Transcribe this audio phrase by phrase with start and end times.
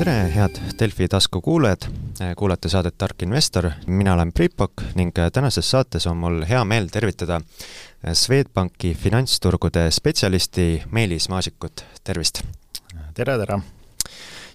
[0.00, 1.82] tere, head Delfi tasku kuulajad,
[2.36, 6.88] kuulate saadet Tark investor, mina olen Priit Pokk ning tänases saates on mul hea meel
[6.88, 7.40] tervitada
[8.12, 12.40] Swedbanki finantsturgude spetsialisti Meelis Maasikut, tervist!
[13.14, 13.60] tere, tere!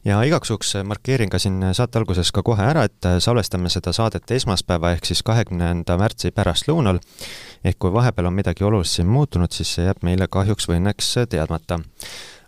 [0.06, 4.32] ja igaks juhuks markeerin ka siin saate alguses ka kohe ära, et salvestame seda saadet
[4.32, 7.00] esmaspäeva ehk siis kahekümnenda märtsi pärastlõunal.
[7.64, 11.14] ehk kui vahepeal on midagi olulist siin muutunud, siis see jääb meile kahjuks või õnneks
[11.30, 11.84] teadmata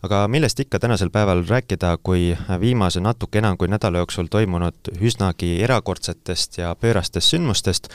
[0.06, 5.58] aga millest ikka tänasel päeval rääkida, kui viimase natuke enam kui nädala jooksul toimunud üsnagi
[5.64, 7.90] erakordsetest ja pöörastest sündmustest,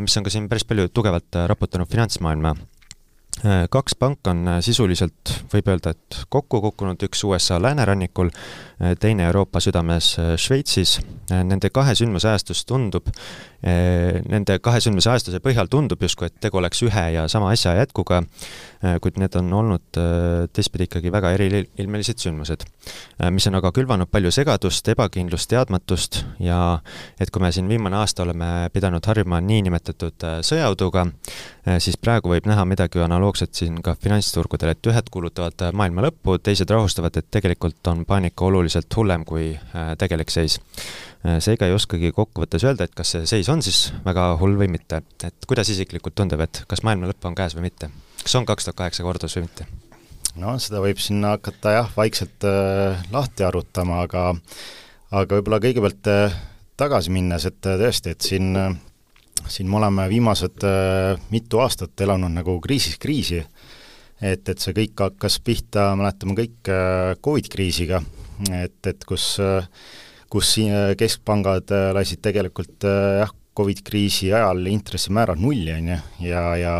[0.00, 2.56] mis on ka siin päris palju tugevalt raputanud finantsmaailma.
[3.70, 8.32] Kaks panka on sisuliselt, võib öelda, et kokku kukkunud, üks USA läänerannikul,
[9.00, 10.98] teine Euroopa südames Šveitsis.
[11.28, 13.10] Nende kahe sündmuse ajastus tundub,
[13.60, 18.22] nende kahe sündmuse ajastuse põhjal tundub justkui, et tegu oleks ühe ja sama asja jätkuga,
[19.02, 20.00] kuid need on olnud
[20.56, 22.64] teistpidi ikkagi väga eriilmelised sündmused.
[23.34, 26.78] mis on aga külvanud palju segadust, ebakindlust, teadmatust ja
[27.20, 31.08] et kui me siin viimane aasta oleme pidanud harjuma niinimetatud sõjauduga,
[31.76, 36.38] siis praegu võib näha midagi analoogset siin ka finantsturgudel, et ühed kuulutavad äh, maailma lõppu,
[36.42, 40.58] teised rahustavad, et tegelikult on paanika oluliselt hullem kui äh, tegelik seis.
[41.24, 44.68] Äh, seega ei oskagi kokkuvõttes öelda, et kas see seis on siis väga hull või
[44.76, 47.90] mitte, et kuidas isiklikult tundub, et kas maailma lõpp on käes või mitte?
[48.22, 49.68] kas on kaks tuhat kaheksa kordus või mitte?
[50.38, 54.28] no seda võib sinna hakata jah, vaikselt äh, lahti arutama, aga
[55.10, 56.36] aga võib-olla kõigepealt äh,
[56.78, 58.76] tagasi minnes, et tõesti, et siin äh,
[59.46, 63.40] siin me oleme viimased äh, mitu aastat elanud nagu kriisist kriisi,
[64.20, 68.02] et, et see kõik hakkas pihta, mäletame kõik äh,, Covid kriisiga,
[68.52, 69.66] et, et kus äh,
[70.28, 70.56] kus
[71.00, 75.96] keskpangad äh, lasid tegelikult äh, jah, Covid kriisi ajal intressimäärad nulli, on ju,
[76.28, 76.74] ja, ja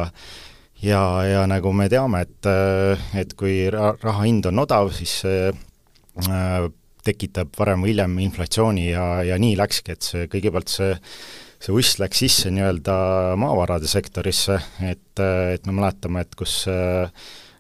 [0.83, 5.49] ja, ja nagu me teame, et, äh, et kui raha hind on odav, siis see
[5.51, 6.69] äh,
[7.09, 10.95] tekitab varem või hiljem inflatsiooni ja, ja nii läkski, et see kõigepealt see
[11.59, 12.95] see uss läks sisse nii-öelda
[13.43, 17.11] maavarade sektorisse, et, et me mäletame, et kus äh,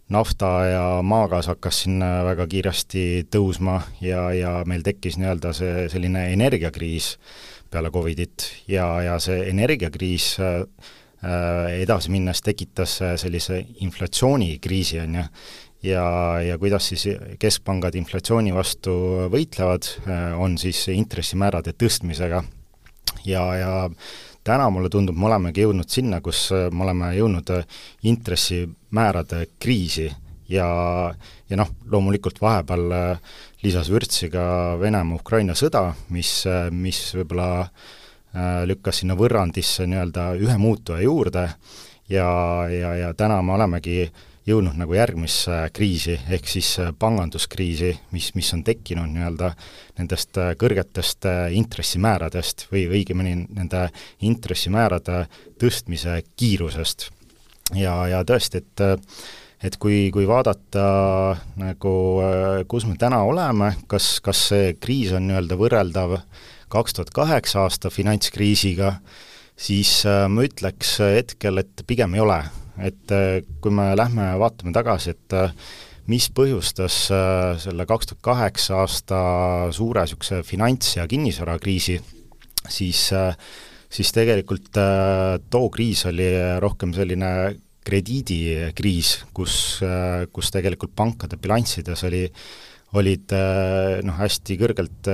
[0.08, 6.28] nafta ja maagaas hakkas siin väga kiiresti tõusma ja, ja meil tekkis nii-öelda see selline
[6.32, 7.16] energiakriis
[7.70, 10.62] peale Covidit ja, ja see energiakriis äh,
[11.82, 15.24] edasi minnes tekitas sellise inflatsioonikriisi, on ju,
[15.82, 16.04] ja,
[16.42, 17.06] ja kuidas siis
[17.38, 18.94] keskpangad inflatsiooni vastu
[19.32, 22.44] võitlevad, äh, on siis intressimäärade tõstmisega.
[23.26, 23.72] Ja, ja
[24.44, 27.66] täna mulle tundub, me olemegi jõudnud sinna, kus äh, me oleme jõudnud äh,
[28.08, 30.08] intressimäärade kriisi
[30.48, 30.68] ja,
[31.50, 37.68] ja noh, loomulikult vahepeal äh, lisas vürtsi ka Venemaa-Ukraina sõda, mis, mis võib-olla
[38.68, 41.46] lükkas sinna võrrandisse nii-öelda ühe muutuja juurde
[42.12, 42.28] ja,
[42.70, 48.30] ja, ja täna me olemegi äh, jõudnud nagu järgmisse kriisi, ehk siis äh, panganduskriisi, mis,
[48.36, 49.50] mis on tekkinud nii-öelda
[49.98, 53.88] nendest äh, kõrgetest äh, intressimääradest või õigemini nende
[54.24, 55.26] intressimäärade
[55.60, 57.10] tõstmise kiirusest.
[57.76, 58.84] ja, ja tõesti, et
[59.58, 60.82] et kui, kui vaadata
[61.58, 61.94] nagu,
[62.70, 66.14] kus me täna oleme, kas, kas see kriis on nii-öelda võrreldav
[66.70, 68.92] kaks tuhat kaheksa aasta finantskriisiga,
[69.58, 72.38] siis ma ütleks hetkel, et pigem ei ole
[72.84, 75.52] et äh, kui me lähme vaatame tagasi, et äh,
[76.08, 79.20] mis põhjustas äh, selle kaks tuhat kaheksa aasta
[79.74, 81.98] suure niisuguse finants- ja kinnisvarakriisi,
[82.68, 83.08] siis
[83.88, 84.76] siis tegelikult
[85.48, 86.26] too kriis oli
[86.60, 87.30] rohkem selline
[87.88, 89.54] krediidikriis, kus,
[90.28, 92.26] kus tegelikult pankade bilanssides oli
[93.00, 93.32] olid
[94.04, 95.08] noh, hästi kõrgelt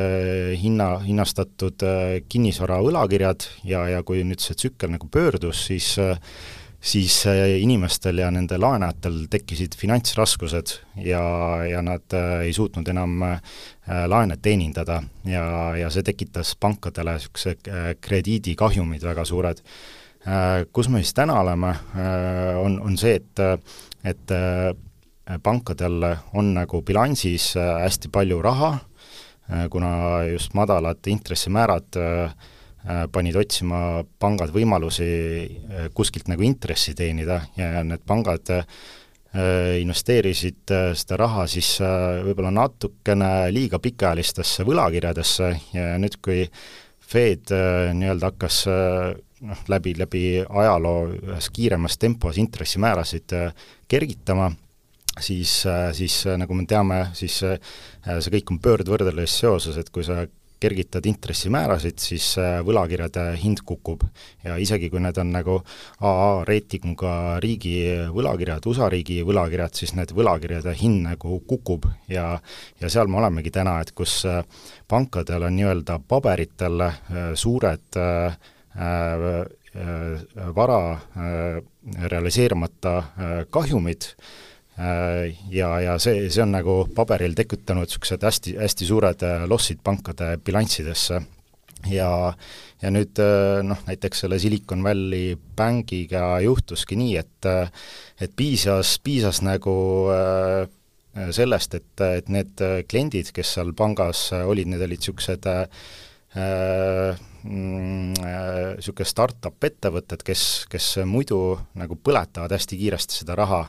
[0.59, 1.87] hinna, hinnastatud
[2.31, 5.93] kinnisvara võlakirjad ja, ja kui nüüd see tsükkel nagu pöördus, siis
[6.85, 11.25] siis äh, inimestel ja nende laenajatel tekkisid finantsraskused ja,
[11.65, 13.41] ja nad äh, ei suutnud enam äh,
[14.11, 15.45] laene teenindada ja,
[15.81, 17.57] ja see tekitas pankadele niisuguse
[18.01, 19.61] krediidikahjumid väga suured.
[20.73, 21.75] Kus me siis täna oleme,
[22.57, 23.67] on, on see, et,
[24.09, 24.33] et
[25.45, 28.71] pankadel on nagu bilansis hästi palju raha,
[29.71, 29.91] kuna
[30.31, 32.33] just madalad intressimäärad äh,
[32.85, 33.79] panid otsima
[34.21, 38.65] pangad võimalusi äh, kuskilt nagu intressi teenida ja need pangad äh,
[39.81, 46.45] investeerisid seda raha siis võib-olla natukene liiga pikaajalistesse võlakirjadesse ja nüüd, kui
[47.05, 47.51] Fed
[47.99, 53.35] nii-öelda hakkas noh, läbi, läbi ajaloo ühes kiiremas tempos intressimäärasid
[53.91, 54.47] kergitama,
[55.19, 55.57] siis,
[55.99, 60.23] siis nagu me teame, siis see kõik on pöördvõrdelis seoses, et kui sa
[60.63, 62.35] kergitad intressimäärasid, siis
[62.67, 64.05] võlakirjade hind kukub.
[64.45, 65.59] ja isegi, kui need on nagu
[66.01, 67.77] AA reitinguga riigi
[68.15, 72.41] võlakirjad, USA riigi võlakirjad, siis need võlakirjade hind nagu kukub ja
[72.81, 74.23] ja seal me olemegi täna, et kus
[74.89, 76.89] pankadel on nii-öelda paberitel
[77.35, 78.01] suured
[80.55, 80.81] vara
[82.11, 82.97] realiseerimata
[83.51, 84.44] kahjumid, Äh,
[85.51, 90.35] ja, ja see, see on nagu paberil tekitanud niisugused hästi, hästi suured äh, lossid pankade
[90.43, 91.21] bilanssidesse.
[91.93, 92.11] Ja,
[92.83, 97.51] ja nüüd äh, noh, näiteks selle Silicon Valley Bankiga juhtuski nii, et
[98.25, 99.75] et piisas, piisas nagu
[101.15, 105.47] sellest, et, et need kliendid, kes seal pangas olid, need olid niisugused
[107.45, 113.61] niisugune startup ettevõtted, kes, kes muidu nagu põletavad hästi kiiresti seda raha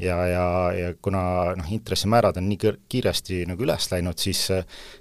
[0.00, 0.44] ja, ja,
[0.76, 1.22] ja kuna
[1.58, 4.46] noh, intressimäärad on nii kiiresti nagu üles läinud, siis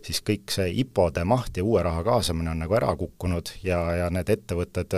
[0.05, 4.09] siis kõik see IPO-de maht ja uue raha kaasamine on nagu ära kukkunud ja, ja
[4.13, 4.97] need ettevõtted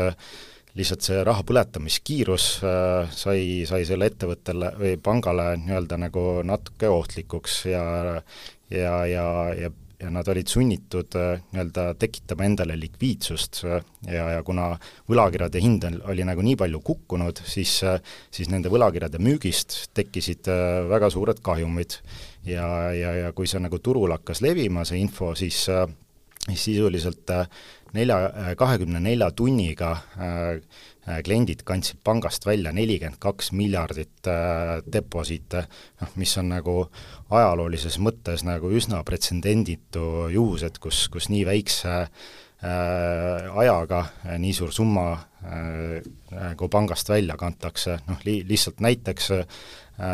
[0.77, 7.65] lihtsalt see raha põletamiskiirus äh, sai, sai selle ettevõttele või pangale nii-öelda nagu natuke ohtlikuks
[7.71, 7.83] ja
[8.71, 9.25] ja, ja,
[9.57, 9.71] ja
[10.01, 14.71] ja nad olid sunnitud äh, nii-öelda tekitama endale likviidsust äh, ja, ja kuna
[15.09, 17.99] võlakirjade hind oli nagu nii palju kukkunud, siis, äh,
[18.33, 20.49] siis nende võlakirjade müügist tekkisid
[20.89, 21.99] väga suured kahjumid.
[22.45, 22.67] ja,
[22.97, 25.67] ja, ja kui see nagu turul hakkas levima, see info, siis
[26.49, 27.29] sisuliselt
[27.93, 28.17] nelja,
[28.57, 30.61] kahekümne nelja tunniga Äh,
[31.25, 35.65] kliendid kandsid pangast välja nelikümmend kaks miljardit äh, deposiite,
[36.01, 36.75] noh, mis on nagu
[37.33, 44.53] ajaloolises mõttes nagu üsna pretsedenditu juhus, et kus, kus nii väikse äh, ajaga äh, nii
[44.53, 46.05] suur summa äh,
[46.35, 49.45] nagu pangast välja kantakse, noh li-, lihtsalt näiteks äh,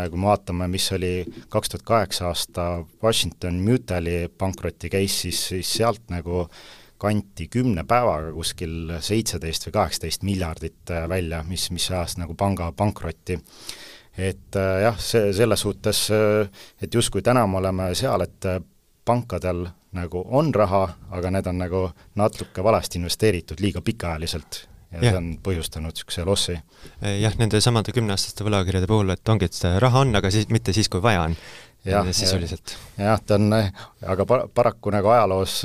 [0.08, 1.14] kui me vaatame, mis oli
[1.52, 2.72] kaks tuhat kaheksa aasta
[3.04, 6.60] Washington Mutali pankroti case, siis, siis sealt nagu äh,
[6.98, 12.72] kanti kümne päevaga kuskil seitseteist või kaheksateist miljardit äh, välja, mis, mis ajas nagu panga
[12.72, 13.40] pankrotti.
[14.18, 16.50] et äh, jah, see, selles suhtes, äh,
[16.82, 18.50] et justkui täna me oleme seal, et
[19.06, 19.68] pankadel
[19.98, 21.84] nagu on raha, aga need on nagu
[22.16, 26.58] natuke valesti investeeritud liiga pikaajaliselt ja, ja see on põhjustanud niisuguse lossi.
[27.22, 30.90] jah, nende samade kümneaastaste võlakirjade puhul, et ongi, et raha on, aga siis mitte siis,
[30.90, 31.38] kui vaja on
[31.86, 32.76] jah, sisuliselt.
[32.98, 35.60] jah, ta on, aga pa-, paraku nagu ajaloos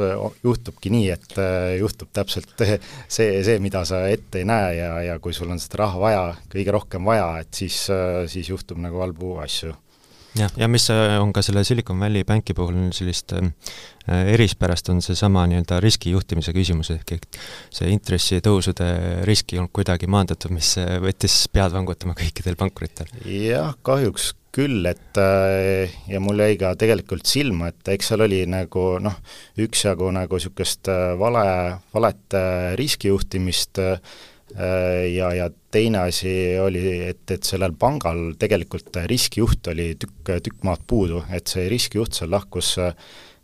[0.45, 2.53] juhtubki nii, et äh, juhtub täpselt
[3.17, 6.27] see, see, mida sa ette ei näe ja, ja kui sul on seda raha vaja,
[6.53, 9.73] kõige rohkem vaja, et siis, äh, siis juhtub nagu halbu asju
[10.39, 13.51] jah, ja mis on ka selle Silicon Valley Banki puhul sellist äh,
[14.35, 17.41] erispärast, on seesama nii-öelda riskijuhtimise küsimus, ehk et
[17.73, 18.93] see intressitõusude
[19.29, 23.11] risk ei olnud kuidagi maandatud, mis võttis pead vangutama kõikidel pankuritel.
[23.27, 28.43] jah, kahjuks küll, et äh, ja mul jäi ka tegelikult silma, et eks seal oli
[28.51, 29.17] nagu noh,
[29.61, 31.47] üksjagu nagu niisugust äh, vale,
[31.95, 33.83] valet äh, riskijuhtimist
[34.53, 36.29] ja, ja teine asi
[36.61, 42.19] oli, et, et sellel pangal tegelikult riskijuht oli tükk, tükk maad puudu, et see riskijuht
[42.19, 42.93] seal lahkus äh,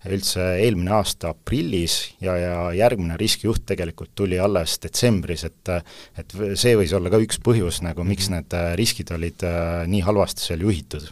[0.07, 5.73] üldse eelmine aasta aprillis ja, ja järgmine riskijuht tegelikult tuli alles detsembris, et
[6.19, 10.47] et see võis olla ka üks põhjus nagu, miks need riskid olid äh, nii halvasti
[10.47, 11.11] seal juhitud.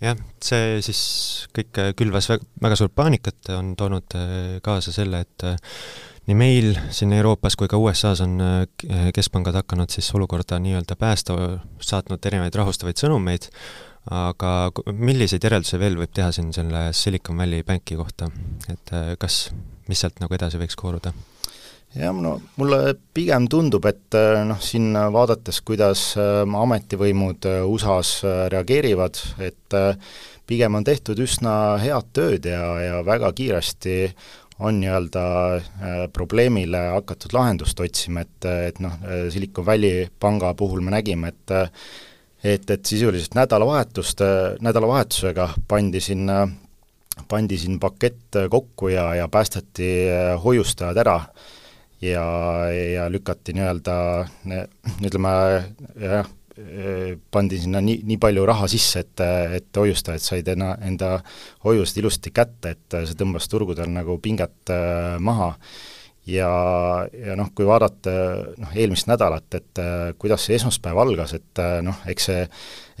[0.00, 1.00] Jah, see siis
[1.54, 5.58] kõik külvas väga suurt paanikat, on toonud äh, kaasa selle, et äh,
[6.28, 8.38] nii meil siin Euroopas kui ka USA-s on
[9.16, 11.36] keskpangad hakanud siis olukorda nii-öelda päästa,
[11.80, 13.48] saatnud erinevaid rahustavaid sõnumeid,
[14.08, 14.52] aga
[14.96, 18.30] milliseid järeldusi veel võib teha siin selle Silicon Valley Banki kohta,
[18.70, 19.48] et äh, kas,
[19.88, 21.12] mis sealt nagu edasi võiks kooruda?
[21.96, 28.24] jah, no mulle pigem tundub, et äh, noh, siin vaadates, kuidas äh, ametivõimud USA-s
[28.54, 29.78] reageerivad, et
[30.48, 34.00] pigem on tehtud üsna head tööd ja, ja väga kiiresti
[34.64, 38.96] on nii-öelda probleemile hakatud lahendust otsima, et, et noh,
[39.30, 41.52] Silicon Valley panga puhul me nägime, et
[42.44, 44.24] et, et sisuliselt nädalavahetuste,
[44.64, 46.42] nädalavahetusega pandi sinna,
[47.28, 49.90] pandi siin pakett kokku ja, ja päästeti
[50.44, 51.20] hoiustajad ära.
[51.98, 52.22] Ja,
[52.70, 53.94] ja lükati nii-öelda
[55.02, 55.30] ütleme
[55.98, 56.28] jah,
[57.34, 59.22] pandi sinna nii, nii palju raha sisse, et,
[59.58, 61.16] et hoiustajad said ena, enda
[61.66, 64.70] hoiust ilusti kätte, et see tõmbas turgudel nagu pinget
[65.18, 65.56] maha
[66.28, 66.50] ja,
[67.12, 68.12] ja noh, kui vaadata
[68.60, 72.42] noh, eelmist nädalat, et äh, kuidas see esmaspäev algas, et äh, noh, eks see,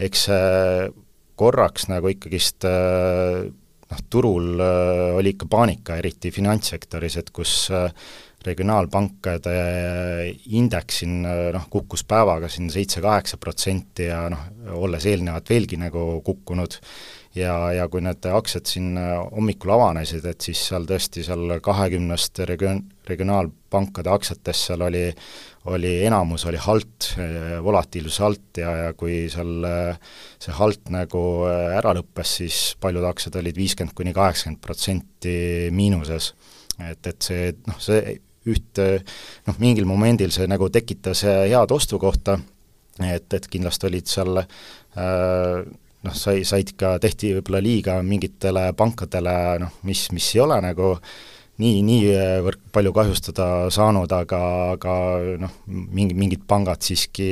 [0.08, 0.86] eks see
[1.38, 3.44] korraks nagu ikkagist äh,
[3.88, 7.70] noh, turul oli ikka paanika, eriti finantssektoris, et kus
[8.44, 9.54] regionaalpankade
[10.54, 14.44] indeks siin noh, kukkus päevaga siin seitse-kaheksa protsenti ja noh,
[14.78, 16.78] olles eelnevalt veelgi nagu kukkunud,
[17.38, 22.82] ja, ja kui need aktsiad siin hommikul avanesid, et siis seal tõesti seal kahekümnest region-,
[23.08, 25.04] regionaalpankade aktsiatest seal oli,
[25.72, 27.12] oli enamus oli halt,
[27.64, 29.66] volatiilsuse alt ja, ja kui seal
[30.42, 35.36] see halt nagu ära lõppes, siis paljud aktsiad olid viiskümmend kuni kaheksakümmend protsenti
[35.74, 36.32] miinuses.
[36.78, 38.18] et, et see noh, see
[38.48, 42.38] üht noh, mingil momendil see nagu tekitas head ostukohta,
[43.02, 45.60] et, et kindlasti olid seal äh,
[46.06, 50.94] noh, sai, said ka, tehti võib-olla liiga mingitele pankadele noh, mis, mis ei ole nagu
[51.58, 54.40] nii, niivõrd palju kahjustada saanud, aga,
[54.76, 54.94] aga
[55.42, 57.28] noh, mingi, mingid pangad siiski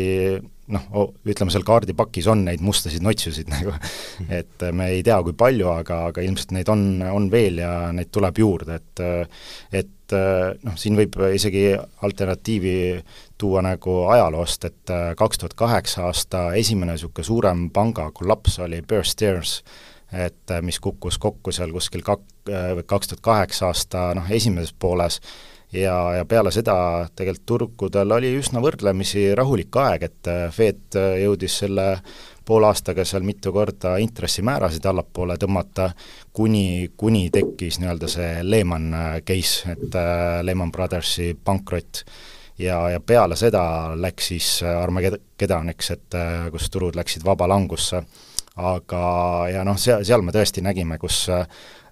[0.73, 0.87] noh,
[1.27, 3.75] ütleme seal kaardipakis on neid mustasid notsusid nagu,
[4.29, 8.13] et me ei tea, kui palju, aga, aga ilmselt neid on, on veel ja neid
[8.15, 9.05] tuleb juurde, et
[9.77, 10.15] et
[10.63, 11.73] noh, siin võib isegi
[12.07, 12.77] alternatiivi
[13.39, 19.03] tuua nagu ajaloost, et kaks tuhat kaheksa aasta esimene niisugune suurem panga kollaps oli Bear
[19.07, 19.59] Stearns,
[20.15, 22.53] et mis kukkus kokku seal kuskil kak-,
[22.87, 25.19] kaks tuhat kaheksa aasta noh, esimeses pooles,
[25.73, 26.77] ja, ja peale seda
[27.17, 31.87] tegelikult turgudel oli üsna võrdlemisi rahulik aeg, et äh, Fed äh, jõudis selle
[32.47, 35.91] poole aastaga seal mitu korda intressimäärasid allapoole tõmmata,
[36.37, 39.99] kuni, kuni tekkis nii-öelda see Lehman äh, case, et
[40.47, 42.05] Lehman Brothersi pankrot
[42.63, 46.21] ja, ja peale seda läks siis Armageddoniks, et
[46.55, 48.05] kus turud läksid vabalangusse.
[48.57, 49.01] aga,
[49.53, 51.27] ja noh, seal, seal me tõesti nägime, kus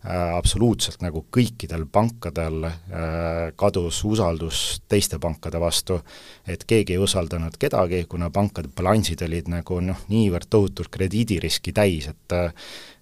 [0.05, 5.97] absoluutselt nagu kõikidel pankadel äh, kadus usaldus teiste pankade vastu,
[6.47, 12.11] et keegi ei usaldanud kedagi, kuna pankade bilansid olid nagu noh, niivõrd tohutult krediidiriski täis,
[12.13, 12.37] et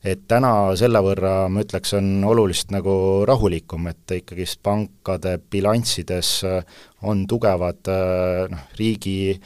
[0.03, 2.95] et täna selle võrra ma ütleks, on oluliselt nagu
[3.27, 6.41] rahulikum, et ikkagist pankade bilanssides
[7.07, 7.91] on tugevad
[8.51, 9.37] noh, riigi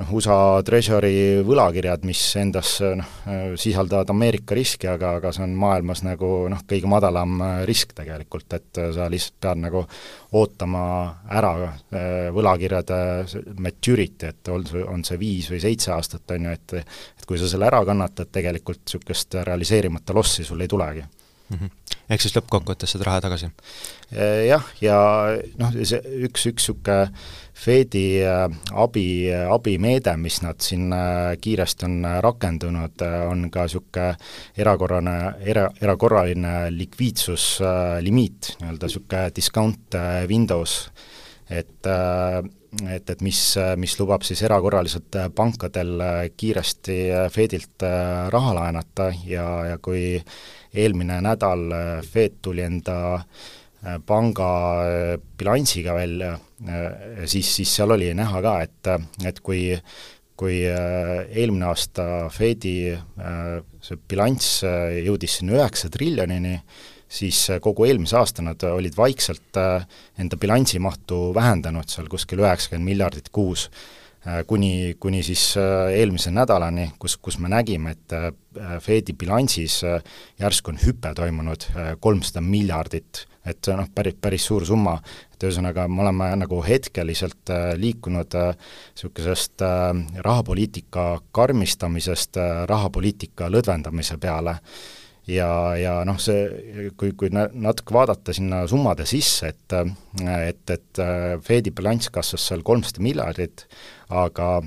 [0.00, 3.12] noh, USA Treasury võlakirjad, mis endas noh,
[3.60, 8.48] sisaldavad Ameerika riski, aga, aga see on maailmas nagu noh, kõige madalam äh, risk tegelikult,
[8.56, 9.84] et äh, sa lihtsalt pead nagu
[10.38, 10.84] ootama
[11.30, 13.00] ära äh, võlakirjade
[13.62, 17.38] maturity, et on see, on see viis või seitse aastat, on ju, et et kui
[17.38, 21.56] sa selle ära kannatad, tegelikult niisugust realiseerimata lossi sul ei tulegi mm.
[21.56, 21.70] -hmm.
[22.12, 23.48] Ehk siis lõppkokkuvõttes saad raha tagasi?
[24.12, 24.98] Jah, ja
[25.60, 26.98] noh, see üks, üks niisugune
[27.62, 34.08] Fedi äh, abi, abimeede, mis nad siin äh, kiiresti on äh, rakendunud, on ka niisugune
[34.58, 35.14] erakorrane,
[35.46, 39.98] era, erakorraline likviidsuslimiit, nii-öelda niisugune discount
[40.30, 40.80] windows,
[41.50, 41.92] et
[42.88, 43.38] et, et mis,
[43.76, 46.00] mis lubab siis erakorraliselt pankadel
[46.40, 46.94] kiiresti
[47.30, 47.84] Fedilt
[48.32, 50.16] raha laenata ja, ja kui
[50.74, 51.68] eelmine nädal
[52.06, 52.96] Fed tuli enda
[54.06, 54.48] panga
[55.38, 56.36] bilansiga välja,
[56.68, 58.90] Äh, siis, siis seal oli näha ka, et,
[59.26, 59.64] et kui
[60.42, 64.62] kui äh, eelmine aasta Fedi äh, see bilanss
[65.04, 66.54] jõudis sinna üheksa triljonini,
[67.12, 69.58] siis kogu eelmise aasta nad olid vaikselt
[70.18, 73.68] enda bilansimahtu vähendanud seal kuskil üheksakümmend miljardit kuus
[74.46, 78.14] kuni, kuni siis eelmise nädalani, kus, kus me nägime, et
[78.84, 79.80] Fedi bilansis
[80.38, 81.66] järsku on hüpe toimunud
[82.00, 83.26] kolmsada miljardit.
[83.42, 84.94] Et see on noh, päris, päris suur summa,
[85.34, 93.50] et ühesõnaga, me oleme nagu hetkeliselt äh, liikunud niisugusest äh, äh, rahapoliitika karmistamisest äh, rahapoliitika
[93.50, 94.60] lõdvendamise peale.
[95.26, 95.48] Ja,
[95.78, 99.74] ja noh, see, kui, kui natuke vaadata sinna summade sisse, et
[100.22, 103.66] et, et äh, Fedi bilanss kasvas seal kolmsada miljardit,
[104.12, 104.60] aga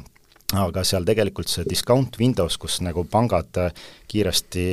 [0.53, 3.71] aga seal tegelikult see discount windows, kus nagu pangad äh,
[4.05, 4.65] kiiresti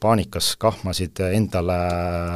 [0.00, 1.78] paanikas kahmasid endale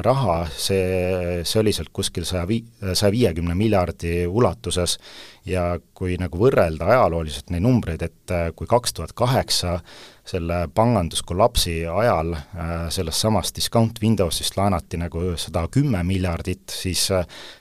[0.03, 2.65] raha, see, see oli sealt kuskil saja vii-,
[2.95, 4.97] saja viiekümne miljardi ulatuses.
[5.45, 9.77] Ja kui nagu võrrelda ajalooliselt neid numbreid, et äh, kui kaks tuhat kaheksa
[10.25, 17.09] selle panganduskollapsi ajal äh, sellest samast discount windows'ist laenati nagu sada kümme miljardit, siis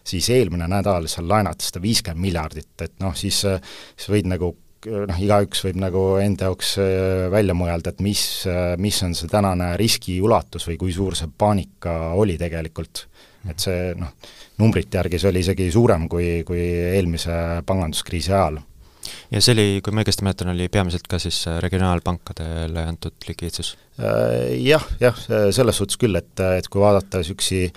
[0.08, 4.56] siis eelmine nädal seal laenati sada viiskümmend miljardit, et noh, siis, siis võid nagu
[4.90, 9.30] noh, igaüks võib nagu enda jaoks äh, välja mõelda, et mis, äh, mis on see
[9.32, 13.08] tänane riski ulatus või kui suur see paanika oli tegelikult.
[13.50, 14.12] et see noh,
[14.62, 18.60] numbrite järgi see oli isegi suurem kui, kui eelmise panganduskriisi ajal
[19.34, 23.76] ja see oli, kui ma õigesti mäletan, oli peamiselt ka siis äh, regionaalpankadele antud likviidsus?
[24.58, 25.18] Jah, jah,
[25.54, 27.68] selles suhtes küll, et, et kui vaadata niisugusi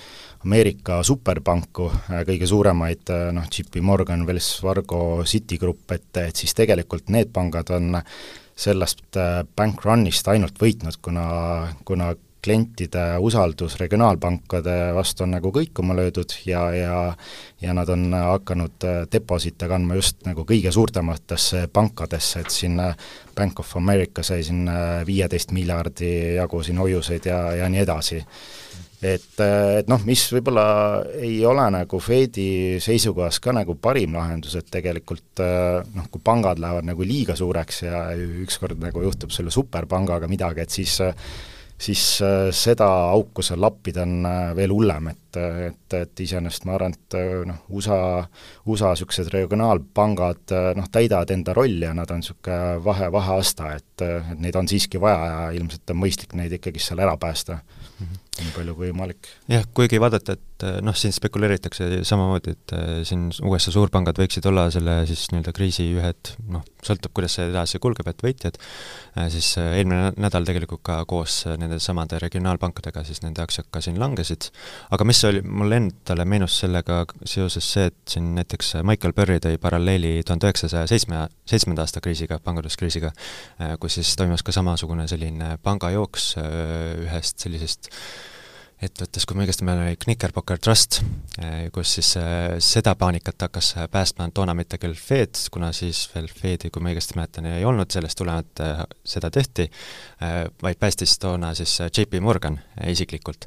[0.44, 6.52] Ameerika superpanku, äh, kõige suuremaid, äh, noh, JP Morgan, Wells Fargo, Citigroup, et, et siis
[6.52, 7.96] tegelikult need pangad on
[8.54, 11.24] sellest äh, bank run'ist ainult võitnud, kuna,
[11.88, 12.10] kuna
[12.44, 16.98] klientide usaldus regionaalpankade vastu on nagu kõikuma löödud ja, ja
[17.64, 22.76] ja nad on hakanud deposite kandma just nagu kõige suurtematesse pankadesse, et siin
[23.34, 24.68] Bank of America sai siin
[25.08, 28.20] viieteist miljardi jagu siin hoiuseid ja, ja nii edasi
[29.04, 30.66] et, et noh, mis võib-olla
[31.20, 35.42] ei ole nagu Fedi seisukohast ka nagu parim lahendus, et tegelikult
[35.94, 38.04] noh, kui pangad lähevad nagu liiga suureks ja
[38.44, 41.00] ükskord nagu juhtub selle superpangaga midagi, et siis
[41.84, 42.02] siis
[42.54, 47.62] seda auku seal lappida on veel hullem, et, et, et iseenesest ma arvan, et noh,
[47.74, 47.98] USA,
[48.66, 54.40] USA niisugused regionaalpangad noh, täidavad enda rolli ja nad on niisugune vahe, vaheasta, et, et
[54.40, 58.04] neid on siiski vaja ja ilmselt on mõistlik neid ikkagi seal ära päästa mm.
[58.04, 59.28] -hmm nii palju kui võimalik.
[59.50, 64.66] jah, kuigi vaadata, et noh, siin spekuleeritakse samamoodi, et äh, siin USA suurpangad võiksid olla
[64.74, 69.52] selle siis nii-öelda kriisi ühed noh, sõltub, kuidas see edasi kulgeb, et võitjad, äh, siis
[69.62, 74.50] äh, eelmine nädal tegelikult ka koos nende samade regionaalpankadega siis nende aktsiad ka siin langesid,
[74.94, 79.58] aga mis oli, mulle endale meenus sellega seoses see, et siin näiteks Michael Burry tõi
[79.62, 83.12] paralleeli tuhande üheksasaja seitsme, seitsmenda aasta kriisiga, panganduskriisiga,
[83.80, 87.90] kus siis toimus ka samasugune selline pangajooks ühest sellisest
[88.84, 90.98] ettevõttes, kui ma õigesti mäletan, oli Knickerbocker Trust,
[91.38, 92.10] eh, kus siis
[92.64, 97.16] seda paanikat hakkas päästma toona mitte küll Fed, kuna siis veel Fedi, kui ma õigesti
[97.18, 98.64] mäletan, ei olnud, sellest tulenevalt
[99.14, 99.68] seda tehti,
[100.62, 102.58] vaid päästis toona siis JP Morgan
[102.90, 103.46] isiklikult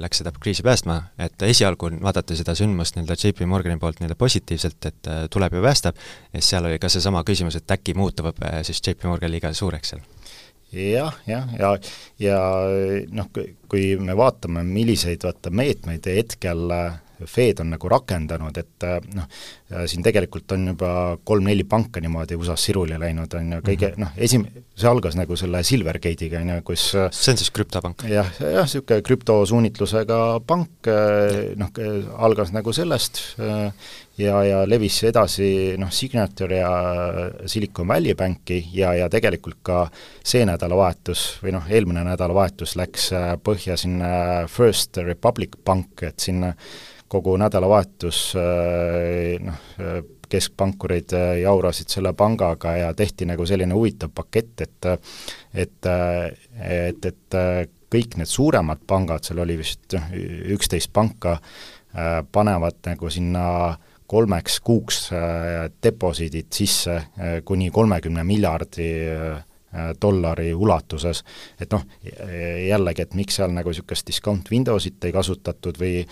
[0.00, 4.88] läks seda kriisi päästma, et esialgu vaadati seda sündmust nii-öelda JP Morgani poolt nii-öelda positiivselt,
[4.88, 6.00] et tuleb ja päästab,
[6.32, 8.32] ja seal oli ka seesama küsimus, et äkki muutub
[8.64, 10.04] siis JP Morgan liiga suureks seal.
[10.72, 11.70] Jah, jah, ja,
[12.18, 12.36] ja, ja
[13.12, 13.26] noh,
[13.68, 16.94] kui me vaatame, milliseid vaata meetmeid hetkel äh,
[17.28, 19.26] Fed on nagu rakendanud, et äh,
[19.72, 20.92] noh, siin tegelikult on juba
[21.24, 24.04] kolm-neli panka niimoodi USA-s siruli läinud, on ju, kõige mm -hmm.
[24.04, 28.06] noh, esim-, see algas nagu selle Silvergate'iga, on ju, kus äh, see on siis krüptopank?
[28.08, 30.92] jah, jah, niisugune krüptosuunitlusega pank,
[31.56, 31.82] noh,
[32.18, 33.20] algas nagu sellest
[34.20, 35.48] ja, ja levis edasi
[35.80, 36.70] noh, Signature ja
[37.46, 39.82] Silicon Valley Banki ja, ja tegelikult ka
[40.24, 46.52] see nädalavahetus või noh, eelmine nädalavahetus läks äh, põhja sinna First Republic Pank, et sinna
[47.12, 49.61] kogu nädalavahetus äh, noh,
[50.32, 54.90] keskpankurid äh, jaurasid selle pangaga ja tehti nagu selline huvitav pakett, et
[55.52, 55.86] et,
[56.62, 57.38] et, et
[57.92, 59.94] kõik need suuremad pangad, seal oli vist
[60.54, 61.36] üksteist panka,
[62.32, 63.80] panevad nagu sinna äh,
[64.12, 69.40] kolmeks kuuks äh, deposiidid sisse äh, kuni kolmekümne miljardi äh,
[70.00, 71.22] dollari ulatuses,
[71.56, 71.86] et noh,
[72.68, 76.02] jällegi, et miks seal nagu niisugust discount windowsit ei kasutatud või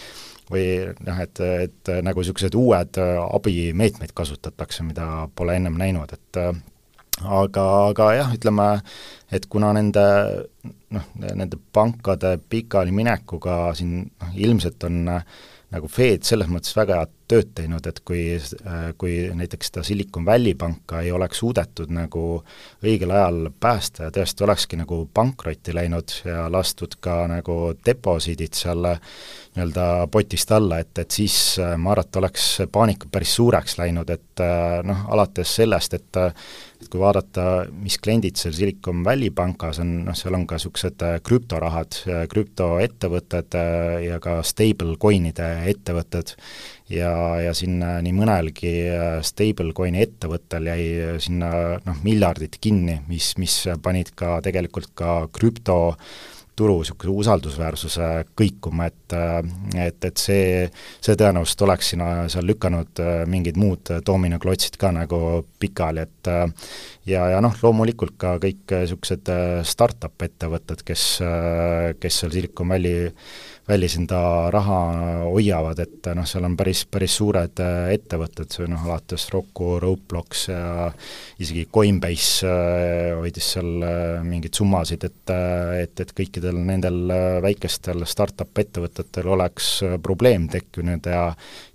[0.50, 0.66] või
[1.06, 8.10] noh, et, et nagu niisugused uued abimeetmeid kasutatakse, mida pole ennem näinud, et aga, aga
[8.16, 8.68] jah, ütleme,
[9.32, 10.04] et kuna nende
[10.94, 15.02] noh, nende pankade pikali minekuga siin noh, ilmselt on
[15.70, 18.22] nagu Fed selles mõttes väga head tööd teinud, et kui,
[18.98, 22.24] kui näiteks seda Silicon Valley panka ei oleks suudetud nagu
[22.82, 28.82] õigel ajal päästa ja tõesti olekski nagu pankrotti läinud ja lastud ka nagu deposiidid seal
[28.84, 34.42] nii-öelda potist alla, et, et siis ma arvan, et oleks paanika päris suureks läinud, et
[34.86, 36.20] noh, alates sellest, et
[36.80, 41.02] et kui vaadata, mis kliendid seal Silicon Valley pangas on, noh, seal on ka niisugused
[41.26, 41.98] krüptorahad,
[42.32, 43.56] krüptoettevõtted
[44.06, 46.32] ja ka stablecoin'ide ettevõtted.
[46.90, 47.10] Ja,
[47.44, 51.52] ja sinna nii mõnelgi äh, stablecoin'i ettevõttel jäi äh, sinna
[51.84, 55.80] noh, miljardid kinni, mis, mis panid ka tegelikult ka krüpto
[56.60, 59.14] turu niisuguse usaldusväärsuse kõikuma, et
[59.80, 60.66] et, et see,
[61.02, 65.20] see tõenäoliselt oleks sinna seal lükanud äh, mingid muud doominoklotsid ka nagu
[65.62, 66.30] pikali, et
[67.10, 69.30] ja, ja noh, loomulikult ka kõik niisugused
[69.68, 71.06] startup ettevõtted, kes,
[72.00, 73.10] kes seal Silicon Valley
[73.70, 74.78] välis enda raha
[75.28, 80.46] hoiavad, et noh, seal on päris, päris suured äh, ettevõtted, see noh, alates Roku, Roblox
[80.50, 80.88] ja
[81.42, 87.12] isegi Coinbase äh, hoidis seal äh, mingeid summasid, et et, et kõikidel nendel
[87.44, 89.68] väikestel startup ettevõtetel oleks
[90.02, 91.28] probleem tekkinud ja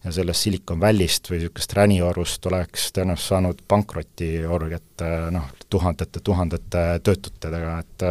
[0.06, 7.80] ja sellest Silicon Valley'st või niisugust räniorust oleks tõenäoliselt saanud pankrotiorg, et noh, tuhandete-tuhandete töötutega,
[7.80, 8.08] et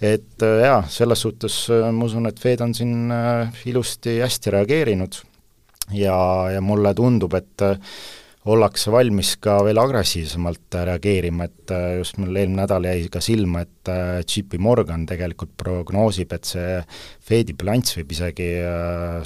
[0.00, 4.56] et äh, jaa, selles suhtes äh, ma usun, et Fed on siin äh, ilusti hästi
[4.56, 5.20] reageerinud
[5.92, 6.16] ja,
[6.54, 7.64] ja mulle tundub, et
[8.50, 13.90] ollakse valmis ka veel agressiivsemalt reageerima, et just mul eelmine nädal jäi ka silma, et
[14.24, 16.78] JP Morgan tegelikult prognoosib, et see
[17.28, 18.48] Fedi bilanss võib isegi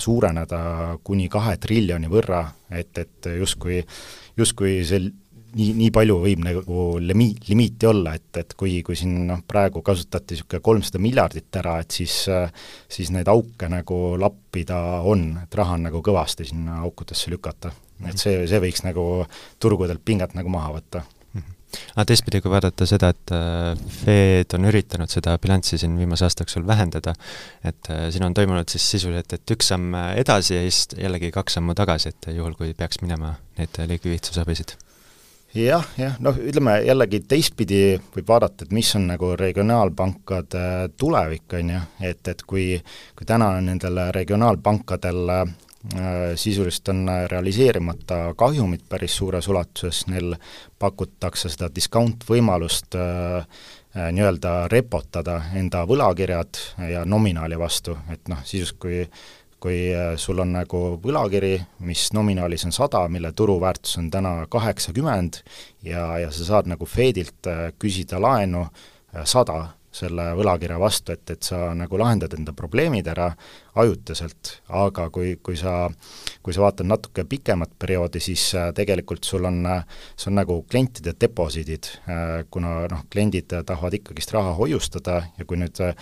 [0.02, 0.60] suureneda
[1.06, 2.42] kuni kahe triljoni võrra,
[2.74, 3.84] et, et justkui,
[4.40, 5.12] justkui see
[5.54, 9.82] nii, nii palju võib nagu limi-, limiiti olla, et, et kui, kui siin noh, praegu
[9.86, 12.24] kasutati niisugune kolmsada miljardit ära, et siis
[12.92, 17.72] siis neid auke nagu lappida on, et raha on nagu kõvasti sinna aukudesse lükata.
[18.08, 19.24] et see, see võiks nagu
[19.62, 21.04] turgudelt pinget nagu maha võtta.
[21.96, 26.44] Aga teistpidi, kui vaadata seda, et äh, Fed on üritanud seda bilanssi siin viimase aasta
[26.44, 27.16] jooksul vähendada,
[27.66, 31.58] et äh, siin on toimunud siis sisuliselt, et üks samm edasi ja siis jällegi kaks
[31.58, 34.76] sammu tagasi, et juhul, kui peaks minema neid likviidsusabisid
[35.54, 37.82] jah, jah, noh, ütleme jällegi teistpidi
[38.14, 40.64] võib vaadata, et mis on nagu regionaalpankade
[40.98, 42.66] tulevik, on ju, et, et kui
[43.14, 45.30] kui täna on nendel regionaalpankadel
[45.92, 50.32] Äh, sisuliselt on realiseerimata kahjumid päris suures ulatuses, neil
[50.80, 53.44] pakutakse seda discount-võimalust äh,
[53.92, 59.02] äh, nii-öelda repotada enda võlakirjad ja nominaali vastu, et noh, sisuliselt kui
[59.64, 59.78] kui
[60.20, 61.54] sul on nagu võlakiri,
[61.88, 65.40] mis nominaalis on sada, mille turuväärtus on täna kaheksakümmend
[65.88, 67.48] ja, ja sa saad nagu Fedilt
[67.80, 68.66] küsida laenu
[69.24, 69.62] sada
[69.94, 73.28] selle võlakirja vastu, et, et sa nagu lahendad enda probleemid ära
[73.78, 75.86] ajutiselt, aga kui, kui sa,
[76.42, 79.62] kui sa vaatad natuke pikemat perioodi, siis äh, tegelikult sul on,
[80.16, 85.60] see on nagu klientide deposiidid, äh, kuna noh, kliendid tahavad ikkagist raha hoiustada ja kui
[85.62, 85.94] nüüd äh,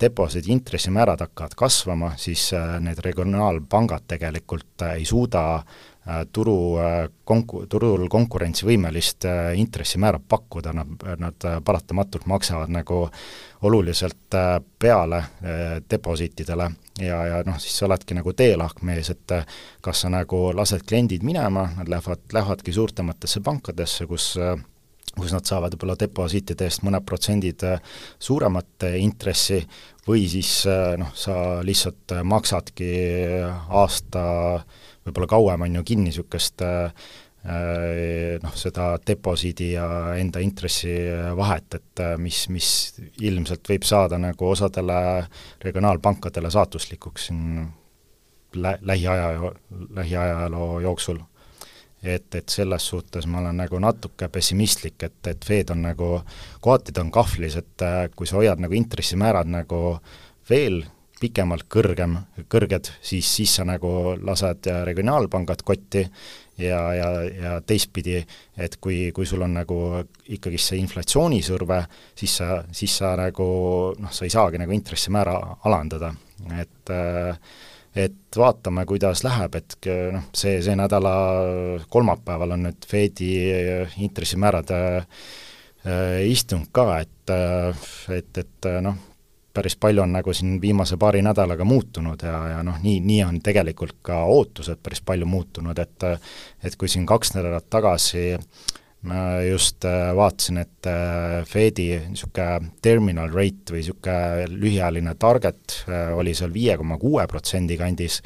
[0.00, 2.46] deposiidi intressimäärad hakkavad kasvama, siis
[2.80, 5.42] need regionaalpangad tegelikult ei suuda
[6.08, 13.02] Äh, turu äh, konku-, turul konkurentsivõimelist äh, intressimäära pakkuda, nad, nad paratamatult maksavad nagu
[13.68, 14.32] oluliselt
[14.80, 15.18] peale
[15.90, 16.70] deposiitidele.
[17.04, 19.34] Ja, ja noh, siis sa oledki nagu teelahkmees, et
[19.84, 24.32] kas sa nagu lased kliendid minema, nad lähevad, lähevadki suurtematesse pankadesse, kus
[25.20, 27.64] kus nad saavad võib-olla deposiitide eest mõned protsendid
[28.18, 29.60] suuremat intressi
[30.08, 30.64] või siis
[30.98, 31.34] noh, sa
[31.66, 32.92] lihtsalt maksadki
[33.68, 34.22] aasta
[34.54, 36.92] äh, võib-olla kauem on ju kinni niisugust äh,
[37.44, 39.86] äh, noh, seda deposiidi ja
[40.20, 40.92] enda intressi
[41.36, 42.70] vahet, et äh, mis, mis
[43.20, 45.26] ilmselt võib saada nagu osadele
[45.64, 47.66] regionaalpankadele saatuslikuks siin
[48.54, 49.52] lä-, lähiaja,
[50.00, 51.22] lähiajaloo jooksul.
[52.02, 56.14] Et, et selles suhtes ma olen nagu natuke pessimistlik, et, et Fed on nagu,
[56.60, 57.84] kohati ta on kahvlis, et
[58.16, 59.98] kui sa hoiad nagu intressimäärad nagu
[60.50, 60.82] veel
[61.20, 62.16] pikemalt kõrgem,
[62.48, 66.06] kõrged, siis, siis sa nagu lased regionaalpangad kotti
[66.60, 68.22] ja, ja, ja teistpidi,
[68.56, 69.80] et kui, kui sul on nagu
[70.32, 71.82] ikkagi see inflatsioonisurve,
[72.16, 73.50] siis sa, siis sa nagu
[74.00, 75.36] noh, sa ei saagi nagu intressimäära
[75.68, 76.14] alandada,
[76.56, 76.94] et
[77.96, 81.14] et vaatame, kuidas läheb, et noh, see, see nädala
[81.90, 83.32] kolmapäeval on nüüd Fedi
[84.04, 87.34] intressimäärade äh, istung ka, et,
[88.14, 88.98] et, et noh,
[89.54, 93.40] päris palju on nagu siin viimase paari nädalaga muutunud ja, ja noh, nii, nii on
[93.42, 96.06] tegelikult ka ootused päris palju muutunud, et
[96.64, 98.36] et kui siin kaks nädalat tagasi
[99.02, 106.10] ma just äh, vaatasin, et äh, Fedi niisugune terminal rate või niisugune lühiajaline target äh,
[106.16, 108.18] oli seal viie koma kuue protsendi kandis,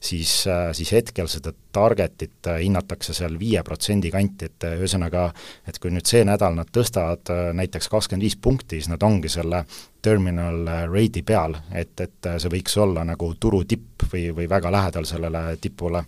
[0.00, 5.26] siis, siis hetkel seda target'it hinnatakse seal viie protsendi kanti, et ühesõnaga,
[5.68, 9.64] et kui nüüd see nädal nad tõstavad näiteks kakskümmend viis punkti, siis nad ongi selle
[10.00, 15.10] terminal rate'i peal, et, et see võiks olla nagu turu tipp või, või väga lähedal
[15.10, 16.06] sellele tipule.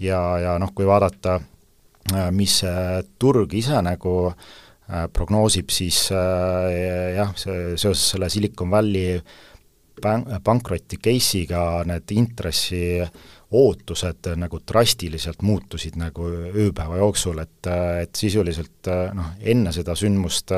[0.00, 1.38] ja, ja noh, kui vaadata,
[2.34, 9.20] mis see turg ise nagu äh, prognoosib, siis äh, jah, see seoses selle Silicon Valley
[10.02, 12.80] pankroti case'iga need intressi
[13.52, 17.68] ootused nagu drastiliselt muutusid nagu ööpäeva jooksul, et,
[18.00, 20.54] et sisuliselt noh, enne seda sündmust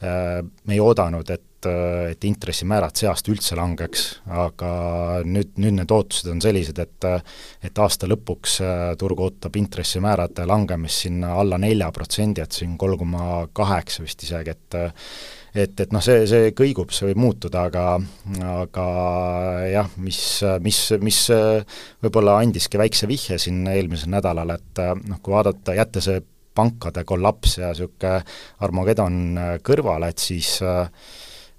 [0.00, 4.70] me ei oodanud, et et intressimäärad see aasta üldse langeks, aga
[5.26, 7.08] nüüd, nüüd need ootused on sellised, et
[7.62, 8.58] et aasta lõpuks
[9.00, 14.56] turg ootab intressimäärade langemist sinna alla nelja protsendi, et siin kolm koma kaheksa vist isegi,
[14.56, 14.78] et
[15.54, 17.86] et, et noh, see, see kõigub, see võib muutuda, aga
[18.62, 18.86] aga
[19.68, 20.20] jah, mis,
[20.64, 21.22] mis, mis
[22.02, 26.22] võib-olla andiski väikse vihje siin eelmisel nädalal, et noh, kui vaadata, jätta see
[26.54, 28.18] pankade kollaps ja niisugune
[28.64, 29.20] Armageddon
[29.64, 30.88] kõrvale, et siis äh,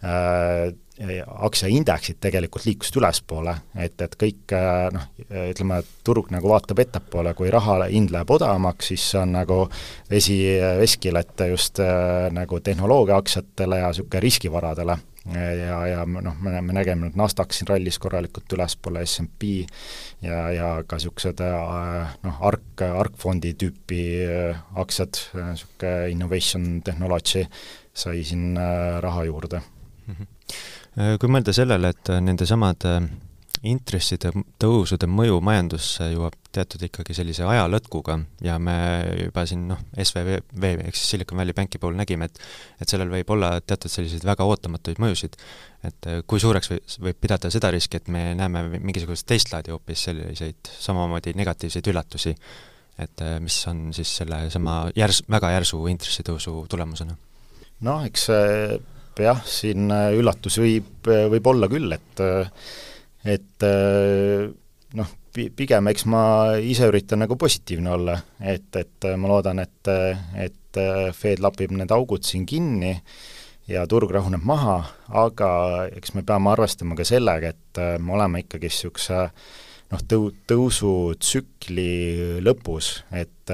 [0.03, 4.53] aktsiaindeksid tegelikult liikusid ülespoole, et, et kõik
[4.93, 5.05] noh,
[5.49, 9.63] ütleme, turg nagu vaatab ettepoole, kui raha hind läheb odavamaks, siis see on nagu
[10.11, 10.37] vesi
[10.79, 14.97] veskile, just äh, nagu tehnoloogiaaktsiatele ja niisugune riskivaradele.
[15.33, 19.63] ja, ja noh, me, me nägime, et NASDAQ siin rallis korralikult ülespoole, SMP
[20.21, 27.47] ja, ja ka niisugused äh, noh, ARK, ARK-fondi tüüpi äh, aktsiad, niisugune innovation technology
[27.93, 28.57] sai siin
[29.01, 29.61] raha juurde.
[29.61, 29.72] Äh,
[31.19, 32.97] kui mõelda sellele, et äh, nendesamade
[33.63, 38.75] intresside tõusude mõju majandusse jõuab teatud ikkagi sellise ajalõtkuga ja me
[39.21, 40.41] juba siin noh, SVV
[40.73, 42.41] ehk siis Silicon Valley Banki puhul nägime, et
[42.83, 45.39] et sellel võib olla teatud selliseid väga ootamatuid mõjusid.
[45.87, 49.71] et äh, kui suureks või, võib pidada seda riski, et me näeme mingisugust teist laadi
[49.71, 52.35] hoopis selliseid samamoodi negatiivseid üllatusi,
[52.99, 57.15] et äh, mis on siis selle sama järs-, väga järsu intressitõusu tulemusena?
[57.83, 58.81] noh, eks see
[59.21, 62.23] jah, siin üllatusi võib, võib olla küll, et
[63.23, 63.65] et
[64.97, 66.23] noh, pigem eks ma
[66.61, 69.93] ise üritan nagu positiivne olla, et, et ma loodan, et,
[70.37, 70.59] et
[71.13, 72.95] Fed lapib need augud siin kinni
[73.69, 74.79] ja turg rahuneb maha,
[75.23, 75.49] aga
[75.93, 79.19] eks me peame arvestama ka sellega, et me oleme ikkagi niisuguse
[79.93, 83.53] noh, tõu-, tõusutsükli lõpus, et,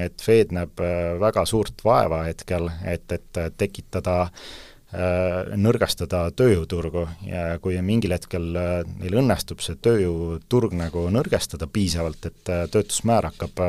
[0.00, 0.80] et Fed näeb
[1.20, 8.48] väga suurt vaeva hetkel, et, et tekitada äh, Äh, nõrgestada tööjõuturgu ja kui mingil hetkel
[8.58, 13.62] äh, neil õnnestub see tööjõuturg nagu nõrgestada piisavalt, et äh, töötusmäär hakkab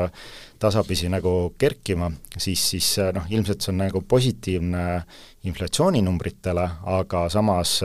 [0.62, 4.84] tasapisi nagu kerkima, siis, siis noh, ilmselt see on nagu positiivne
[5.46, 6.66] inflatsiooninumbritele,
[6.98, 7.80] aga samas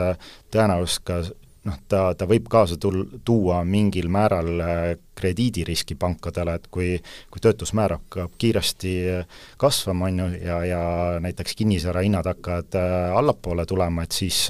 [0.54, 1.22] tõenäoliselt ka
[1.68, 4.86] noh, ta, ta võib kaasa tul-, tuua mingil määral äh,
[5.18, 6.96] krediidiriski pankadele, et kui
[7.34, 10.82] kui töötusmäär hakkab kiiresti äh, kasvama, on ju, ja, ja
[11.24, 14.46] näiteks kinnisvara hinnad hakkavad äh, allapoole tulema, et siis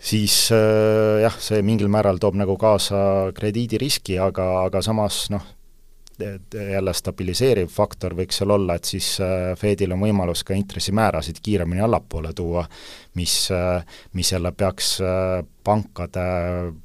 [0.00, 0.34] siis
[1.20, 2.96] jah, see mingil määral toob nagu kaasa
[3.36, 5.44] krediidiriski, aga, aga samas noh,
[6.54, 9.10] jälle stabiliseeriv faktor võiks seal olla, et siis
[9.60, 12.64] Fedil on võimalus ka intressimäärasid kiiremini allapoole tuua,
[13.14, 13.48] mis,
[14.14, 14.98] mis jälle peaks
[15.64, 16.22] pankade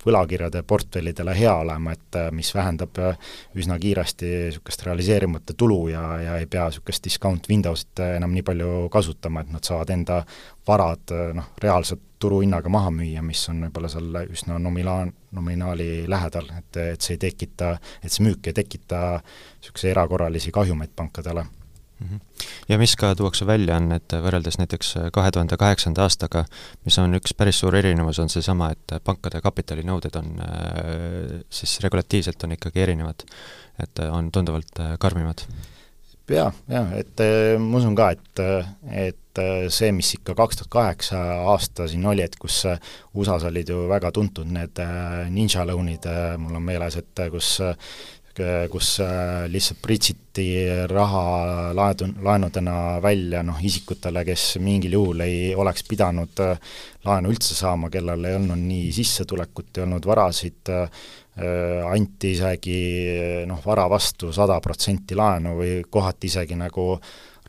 [0.06, 3.18] võlakirjade portfellidele hea olema, et äh, mis vähendab äh,
[3.58, 8.46] üsna kiiresti niisugust realiseerimata tulu ja, ja ei pea niisugust discount window'st äh, enam nii
[8.46, 10.22] palju kasutama, et nad saavad enda
[10.68, 16.80] varad noh, reaalselt turuhinnaga maha müüa, mis on võib-olla seal üsna nominaal, nominaali lähedal, et,
[16.96, 21.46] et see ei tekita, et see müük ei tekita niisuguseid erakorralisi kahjumeid pankadele.
[22.70, 26.46] Ja mis ka tuuakse välja, on, et võrreldes näiteks kahe tuhande kaheksanda aastaga,
[26.86, 32.44] mis on üks päris suur erinevus, on seesama, et pankade kapitalinõuded on äh, siis regulatiivselt
[32.44, 33.28] on ikkagi erinevad.
[33.84, 35.46] et on tunduvalt äh, karmimad.
[36.30, 38.44] jaa, jaa, et äh, ma usun ka, et,
[38.92, 42.62] et see, mis ikka kaks tuhat kaheksa aasta siin oli, et kus
[43.14, 44.80] USA-s olid ju väga tuntud need
[45.30, 46.08] ninja loan'id,
[46.40, 47.58] mul on meeles, et kus
[48.72, 50.48] kus äh, lihtsalt pritsiti
[50.92, 56.58] raha laedu, laenudena välja noh, isikutele, kes mingil juhul ei oleks pidanud äh,
[57.06, 61.06] laenu üldse saama, kellel ei olnud nii sissetulekut, ei olnud varasid, äh,
[61.92, 62.82] anti isegi
[63.48, 66.94] noh, vara vastu sada protsenti laenu või kohati isegi nagu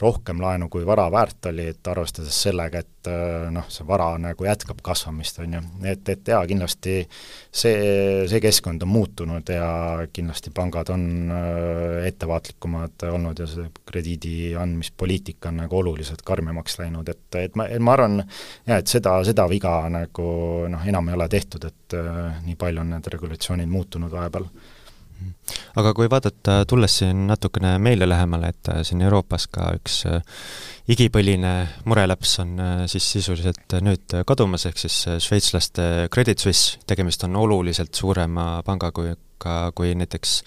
[0.01, 4.45] rohkem laenu, kui vara väärt oli, et arvestades sellega, et äh, noh, see vara nagu
[4.45, 9.71] jätkab kasvamist, on ju, et, et jaa, kindlasti see, see keskkond on muutunud ja
[10.13, 17.09] kindlasti pangad on äh, ettevaatlikumad olnud ja see krediidi andmispoliitika on nagu oluliselt karmimaks läinud,
[17.09, 20.31] et, et ma, et ma arvan jah, et seda, seda viga nagu
[20.73, 24.51] noh, enam ei ole tehtud, et äh, nii palju on need regulatsioonid muutunud vahepeal
[25.81, 30.25] aga kui vaadata, tulles siin natukene meile lähemale, et äh, siin Euroopas ka üks äh,
[30.93, 31.53] igipõline
[31.89, 37.95] mureläps on äh, siis sisuliselt nüüd kadumas, ehk siis šveitslaste Credit Suisse, tegemist on oluliselt
[37.95, 40.41] suurema panga kui ka, kui näiteks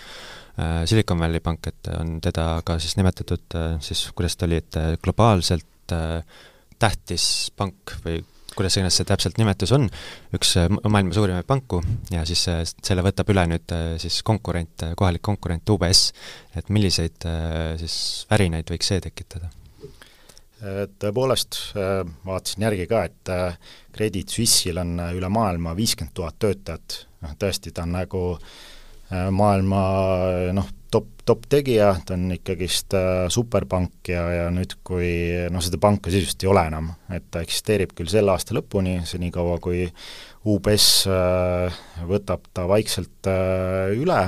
[0.90, 3.56] Silicon Valley pank, et on teda ka siis nimetatud
[3.86, 5.94] siis, kuidas ta oli, et globaalselt
[6.84, 8.18] tähtis pank või
[8.60, 9.88] kuidas iganes see täpselt nimetus on,
[10.36, 11.80] üks äh, maailma suurimaid panku
[12.12, 16.10] ja siis äh, selle võtab üle nüüd äh, siis konkurent, kohalik konkurent UBS,
[16.60, 17.24] et milliseid
[17.80, 17.96] siis
[18.30, 19.52] värinaid võiks see tekitada?
[20.60, 21.56] Tõepoolest,
[22.28, 23.30] vaatasin järgi ka, et
[23.96, 28.24] Credit Suisse'il on üle maailma viiskümmend tuhat töötajat, noh tõesti, ta on nagu
[29.10, 29.84] maailma
[30.54, 35.12] noh, top, top tegija, ta on ikkagist äh, superpank ja, ja nüüd, kui
[35.54, 39.60] noh, seda panka sisuliselt ei ole enam, et ta eksisteerib küll selle aasta lõpuni, senikaua
[39.64, 39.86] kui
[40.50, 44.20] UBS äh, võtab ta vaikselt äh, üle,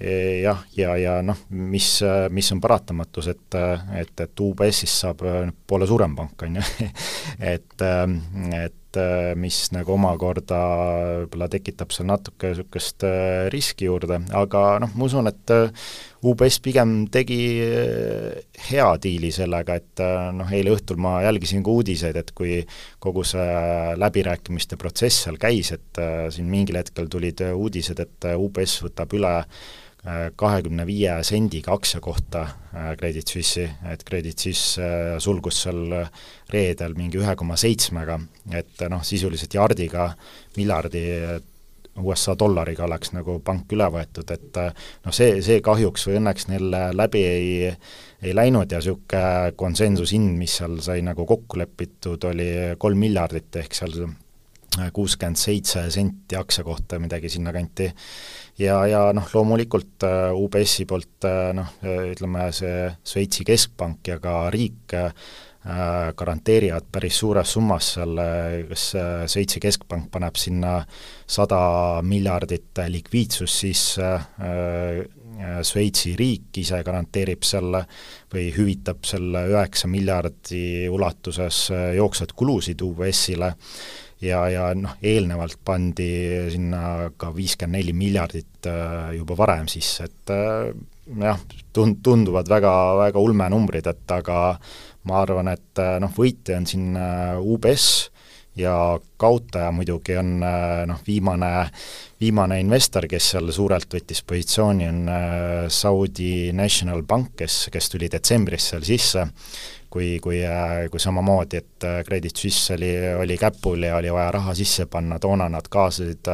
[0.00, 1.90] jah, ja, ja, ja noh, mis,
[2.30, 3.58] mis on paratamatus, et,
[4.00, 5.22] et, et UBS-ist saab
[5.66, 6.66] poole suurem pank, on ju.
[7.56, 7.82] Et,
[8.56, 8.98] et
[9.36, 10.58] mis nagu omakorda
[11.20, 13.04] võib-olla tekitab seal natuke niisugust
[13.52, 15.52] riski juurde, aga noh, ma usun, et
[16.26, 17.38] UBS pigem tegi
[18.70, 20.04] hea diili sellega, et
[20.38, 22.62] noh, eile õhtul ma jälgisin ka uudiseid, et kui
[23.02, 29.12] kogu see läbirääkimiste protsess seal käis, et siin mingil hetkel tulid uudised, et UBS võtab
[29.18, 29.36] üle
[30.36, 35.96] kahekümne viie sendiga aktsia kohta äh, Credit Suisse'i, et Credit Suisse äh, sulgus seal
[36.52, 38.20] reedel mingi ühe koma seitsmega,
[38.54, 40.12] et noh, sisuliselt jardiga
[40.56, 41.04] miljardi
[41.96, 46.68] USA dollariga oleks nagu pank üle võetud, et noh, see, see kahjuks või õnneks neil
[46.92, 47.48] läbi ei
[48.22, 52.48] ei läinud ja niisugune konsensushind, mis seal sai nagu kokku lepitud, oli
[52.80, 54.06] kolm miljardit, ehk seal
[54.92, 57.90] kuuskümmend seitse senti aktsia kohta, midagi sinnakanti.
[58.58, 61.74] ja, ja noh, loomulikult UBS-i poolt noh,
[62.12, 64.96] ütleme see Šveitsi keskpank ja ka riik
[65.66, 68.12] Äh, garanteerivad päris suures summas seal,
[68.68, 70.76] kas äh, Šveitsi keskpank paneb sinna
[71.26, 71.58] sada
[72.06, 75.00] miljardit likviidsust äh,
[75.66, 77.82] Šveitsi riik ise garanteerib selle
[78.30, 81.64] või hüvitab selle üheksa miljardi ulatuses
[81.98, 83.50] jooksvaid kulusid UBS-ile
[84.22, 86.10] ja, ja noh, eelnevalt pandi
[86.52, 88.68] sinna ka viiskümmend neli miljardit
[89.16, 90.32] juba varem sisse, et
[91.20, 91.40] jah,
[91.76, 92.72] tund-, tunduvad väga,
[93.04, 94.40] väga ulme numbrid, et aga
[95.06, 98.10] ma arvan, et äh, noh, võitja on siin äh, UBS
[98.56, 101.50] ja kaotaja muidugi on äh, noh, viimane,
[102.20, 105.02] viimane investor, kes seal suurelt võttis positsiooni, on
[105.72, 109.26] Saudi National Bank, kes, kes tuli detsembris seal sisse,
[109.96, 110.40] kui, kui,
[110.92, 115.48] kui samamoodi, et Credit Suisse oli, oli käpul ja oli vaja raha sisse panna, toona
[115.52, 116.28] nad kaasasid,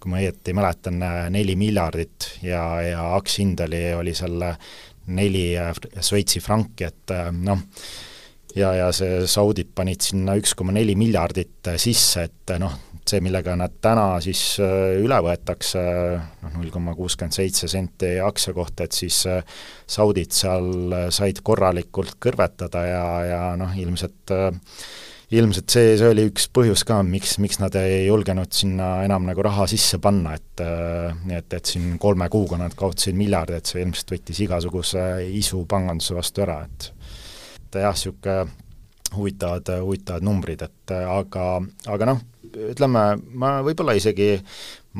[0.00, 4.48] kui ma õieti mäletan, neli miljardit ja, ja aktsia hind oli, oli seal
[5.14, 5.44] neli
[6.00, 7.12] Šveitsi franki, et
[7.44, 7.60] noh,
[8.56, 13.54] ja, ja see saudid panid sinna üks koma neli miljardit sisse, et noh, see, millega
[13.58, 15.80] nad täna siis äh, üle võetakse,
[16.42, 19.42] noh, null koma kuuskümmend seitse senti aktsia kohta, et siis äh,
[19.86, 24.32] saudid seal äh, said korralikult kõrvetada ja, ja noh, ilmselt
[25.34, 29.42] ilmselt see, see oli üks põhjus ka, miks, miks nad ei julgenud sinna enam nagu
[29.44, 34.14] raha sisse panna, et et, et siin kolme kuuga nad kaotasid miljardi, et see ilmselt
[34.14, 35.02] võttis igasuguse
[35.40, 36.92] isu panganduse vastu ära, et
[37.64, 38.44] et jah, niisugune
[39.14, 41.48] huvitavad, huvitavad numbrid, et aga,
[41.90, 42.22] aga noh,
[42.72, 44.36] ütleme, ma võib-olla isegi,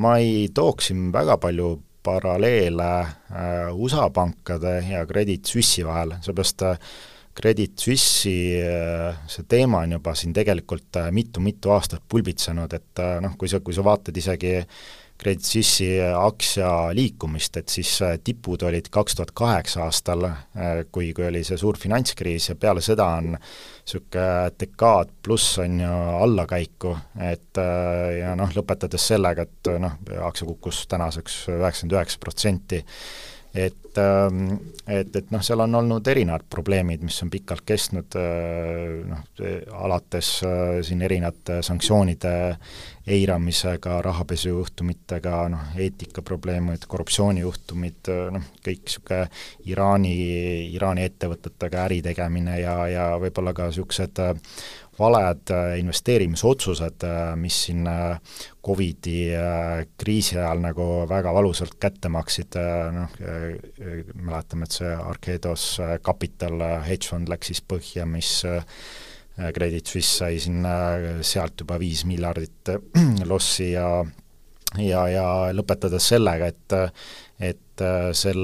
[0.02, 6.66] ma ei tooks siin väga palju paralleele äh, USA pankade ja Credit Suisse'i vahel, seepärast
[6.68, 6.90] äh,
[7.34, 13.50] Credit Suisse'i äh, see teema on juba siin tegelikult mitu-mitu aastat pulbitsenud, et noh, kui
[13.50, 14.84] sa, kui sa vaatad isegi äh,
[15.24, 21.14] Credit Suisse'i aktsia liikumist, et siis äh, tipud olid kaks tuhat kaheksa aastal, äh, kui,
[21.16, 25.94] kui oli see suur finantskriis ja peale seda on niisugune dekaad pluss on ju
[26.26, 26.92] allakäiku,
[27.30, 29.96] et äh, ja noh, lõpetades sellega, et noh,
[30.28, 32.84] aktsia kukkus tänaseks üheksakümmend üheksa protsenti
[33.54, 39.04] et, ähm, et, et noh, seal on olnud erinevad probleemid, mis on pikalt kestnud, äh,
[39.06, 39.22] noh,
[39.78, 42.34] alates äh, siin erinevate sanktsioonide
[43.14, 49.22] eiramisega, rahapesujuhtumitega, noh, eetikaprobleemid, korruptsioonijuhtumid, äh, noh, kõik niisugune
[49.70, 50.14] Iraani,
[50.74, 54.18] Iraani ettevõtetega äri tegemine ja, ja võib-olla ka niisugused
[54.98, 58.18] valed äh, investeerimisotsused, äh, mis siin äh,
[58.64, 59.28] Covidi
[60.00, 62.56] kriisi ajal nagu väga valusalt kätte maksid,
[62.96, 63.16] noh,
[64.14, 65.66] mäletame, et see Arkedos
[66.00, 68.30] Capital hedge fond läks siis põhja, mis
[69.36, 70.72] Credit Suisse sai sinna
[71.20, 72.72] sealt juba viis miljardit
[73.32, 73.88] lossi ja
[74.80, 76.78] ja, ja lõpetades sellega, et
[77.52, 77.84] et
[78.16, 78.40] sel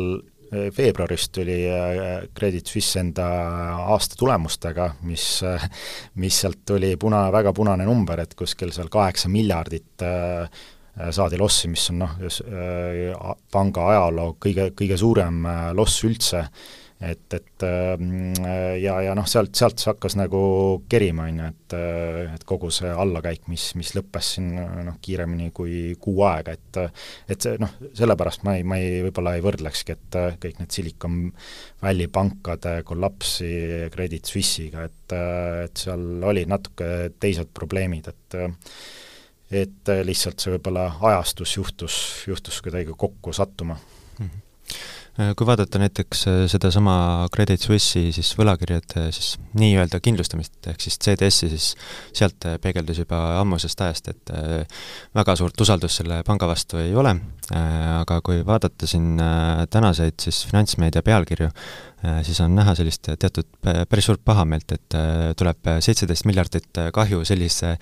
[0.50, 3.26] veebruaris tuli äh, Credit Suisse enda
[3.94, 5.62] aastatulemustega, mis, äh,
[6.14, 10.60] mis sealt tuli puna, väga punane number, et kuskil seal kaheksa miljardit äh,
[11.14, 12.16] saadi lossi, mis on noh,
[13.52, 15.46] panga ajaloo kõige, kõige suurem
[15.78, 16.42] loss üldse
[17.00, 18.34] et, et ähm,
[18.80, 20.40] ja, ja noh, sealt, sealt see hakkas nagu
[20.90, 21.76] kerima, on ju, et
[22.34, 24.50] et kogu see allakäik, mis, mis lõppes siin
[24.84, 26.80] noh, kiiremini kui kuu aega, et
[27.32, 31.20] et see noh, sellepärast ma ei, ma ei, võib-olla ei võrdlekski, et kõik need Silicon
[31.80, 33.50] Valley pankade kollapsi
[33.94, 38.40] Credit Suisse'iga, et et seal olid natuke teised probleemid, et
[39.64, 41.96] et lihtsalt see võib-olla ajastus juhtus,
[42.28, 44.26] juhtus kuidagi kokku sattuma mm.
[44.26, 44.99] -hmm Äh,
[45.36, 51.50] kui vaadata näiteks äh, sedasama Credit Suisse'i siis võlakirjade siis nii-öelda kindlustamist, ehk siis CDS-i,
[51.52, 51.66] siis
[52.16, 54.32] sealt äh, peegeldus juba ammusest ajast, et
[55.16, 57.12] väga suurt usaldust selle panga vastu ei ole,
[57.50, 59.18] aga kui vaadata siin
[59.70, 61.50] tänaseid siis finantsmeedia pealkirju,
[62.24, 64.96] siis on näha sellist teatud päris suurt pahameelt, et
[65.36, 67.74] tuleb seitseteist miljardit kahju sellise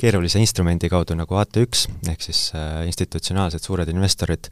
[0.00, 2.40] keerulise instrumendi kaudu nagu AT1, ehk siis
[2.88, 4.48] institutsionaalsed suured investorid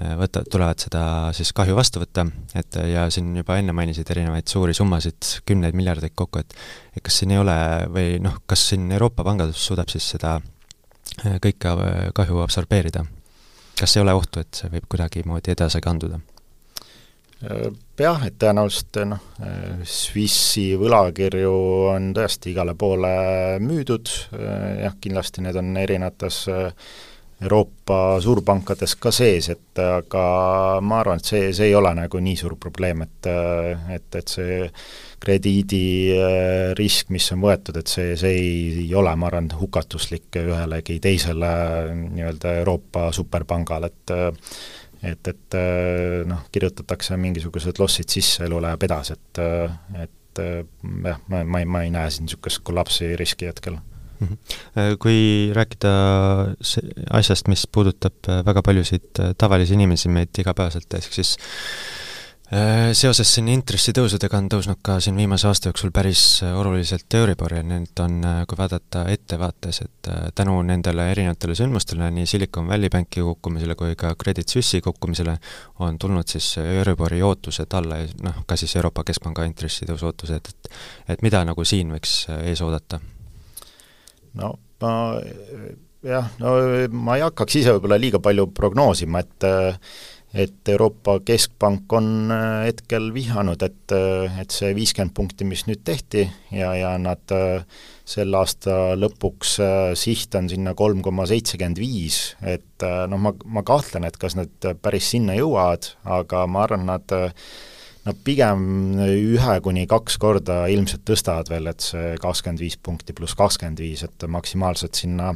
[0.00, 1.02] Äh, võta, tulevad seda
[1.36, 2.24] siis kahju vastu võtta,
[2.56, 6.54] et ja siin juba enne mainisid erinevaid suuri summasid, kümneid miljardeid kokku, et
[6.96, 7.56] et kas siin ei ole
[7.92, 13.04] või noh, kas siin Euroopa pangandus suudab siis seda äh, kõike äh, kahju absorbeerida?
[13.80, 16.20] kas ei ole ohtu, et see võib kuidagimoodi edasi kanduda?
[17.40, 19.22] Jah, et tõenäoliselt noh,
[19.88, 21.52] Swissi võlakirju
[21.94, 23.12] on tõesti igale poole
[23.64, 24.12] müüdud,
[24.84, 26.42] jah, kindlasti need on erinevates
[27.40, 30.24] Euroopa suurpankades ka sees, et aga
[30.84, 34.58] ma arvan, et see, see ei ole nagu nii suur probleem, et et, et see
[35.20, 38.52] krediidirisk, mis on võetud, et see, see ei,
[38.84, 41.54] ei ole, ma arvan, hukatuslik ühelegi teisele
[41.96, 44.14] nii-öelda Euroopa superpangale, et
[45.02, 45.58] et, et
[46.28, 49.44] noh, kirjutatakse mingisugused lossid sisse, elu läheb edasi, et
[50.00, 53.80] et jah, ma, ma ei, ma ei näe siin niisugust kollapsi riski hetkel
[54.20, 54.36] Mhm.
[54.76, 55.90] Äh, kui rääkida
[57.16, 61.36] asjast, mis puudutab äh, väga paljusid äh, tavalisi inimesi meid igapäevaselt, ehk siis
[62.98, 68.02] seoses siin intressitõusudega on tõusnud ka siin viimase aasta jooksul päris oluliselt Euribor ja need
[68.02, 68.16] on,
[68.50, 74.16] kui vaadata ettevaates, et tänu nendele erinevatele sündmustele, nii Silicon Valley Banki kukkumisele kui ka
[74.18, 75.36] Credit Suisse'i kukkumisele,
[75.86, 80.70] on tulnud siis Euribori ootused alla ja noh, ka siis Euroopa Keskpanga intressitõusu ootused, et
[81.14, 82.98] et mida nagu siin võiks ees oodata?
[84.34, 84.94] No ma
[86.02, 86.54] jah, no
[86.90, 89.46] ma ei hakkaks ise võib-olla liiga palju prognoosima, et
[90.34, 92.30] et Euroopa Keskpank on
[92.64, 93.94] hetkel vihanud, et,
[94.40, 96.22] et see viiskümmend punkti, mis nüüd tehti
[96.54, 97.34] ja, ja nad
[98.10, 99.56] selle aasta lõpuks
[99.98, 104.70] siht on sinna kolm koma seitsekümmend viis, et noh, ma, ma kahtlen, et kas nad
[104.82, 107.20] päris sinna jõuavad, aga ma arvan, nad
[108.00, 108.62] Nad pigem
[109.04, 114.06] ühe kuni kaks korda ilmselt tõstavad veel, et see kakskümmend viis punkti pluss kakskümmend viis,
[114.06, 115.34] et maksimaalselt sinna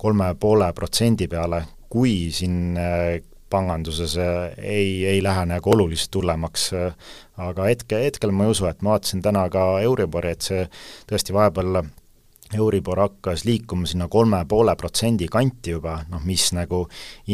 [0.00, 1.60] kolme poole protsendi peale,
[1.92, 3.18] kui siin äh,
[3.50, 8.66] panganduses äh, ei, ei lähe nagu oluliselt hullemaks, äh, aga hetke, hetkel ma ei usu,
[8.70, 10.66] et ma vaatasin täna ka Euribori, et see
[11.10, 11.82] tõesti vahepeal
[12.54, 16.84] Euribor hakkas liikuma sinna kolme poole protsendi kanti juba, noh mis nagu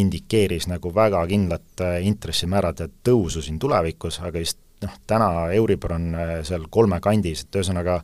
[0.01, 6.33] indikeeris nagu väga kindlat intressimäärade tõusu siin tulevikus, aga just noh, täna Euribor on äh,
[6.47, 8.01] seal kolme kandis, et ühesõnaga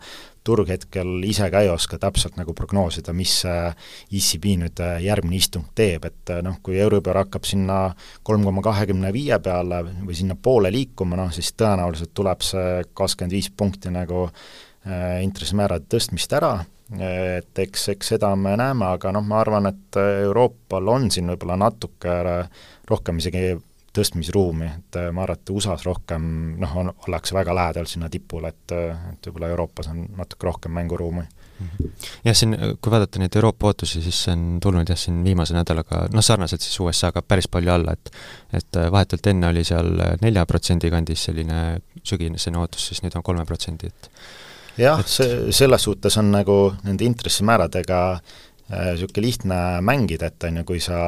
[0.49, 5.69] turg hetkel ise ka ei oska täpselt nagu prognoosida, mis ECB nüüd äh, järgmine istung
[5.77, 7.81] teeb, et äh, noh, kui Euribor hakkab sinna
[8.27, 13.51] kolm koma kahekümne viie peale või sinnapoole liikuma, noh siis tõenäoliselt tuleb see kakskümmend viis
[13.51, 16.57] punkti nagu äh, intressimäärade tõstmist ära,
[16.89, 21.59] et eks, eks seda me näeme, aga noh, ma arvan, et Euroopal on siin võib-olla
[21.61, 22.15] natuke
[22.89, 23.51] rohkem isegi
[23.99, 26.25] tõstmisruumi, et äh, ma arvan, et USA-s rohkem
[26.61, 30.75] noh, on, ollakse väga lähedal sinna tipule, et, äh, et võib-olla Euroopas on natuke rohkem
[30.79, 31.93] mänguruumi mhm.
[32.29, 36.07] jah, siin kui vaadata neid Euroopa ootusi, siis see on tulnud jah, siin viimase nädalaga,
[36.15, 38.13] noh sarnaselt siis USA-ga päris palju alla, et
[38.63, 41.63] et äh, vahetult enne oli seal nelja protsendi kandis selline
[42.03, 44.13] sügisene ootus, siis nüüd on kolme protsendi, et
[44.79, 48.37] jah see, selles suhtes on nagu nende intressimääradega äh,
[48.69, 50.99] niisugune äh, lihtne mängida, et on ju, kui sa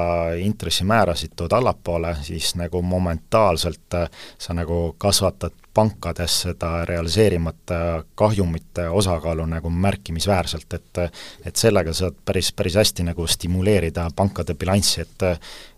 [0.41, 4.09] intressimäärasid tood allapoole, siis nagu momentaalselt äh,
[4.39, 11.05] sa nagu kasvatad pankades seda realiseerimata kahjumite osakaalu nagu märkimisväärselt, et
[11.47, 15.23] et sellega saad päris, päris hästi nagu stimuleerida pankade bilanssi, et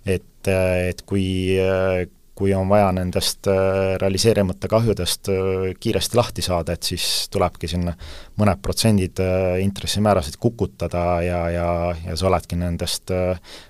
[0.06, 0.48] et,
[0.88, 1.58] et kui
[2.34, 7.92] kui on vaja nendest äh, realiseerimata kahjudest äh, kiiresti lahti saada, et siis tulebki sinna
[8.40, 11.66] mõned protsendid äh, intressimäärasid kukutada ja, ja,
[12.06, 13.12] ja sa oledki nendest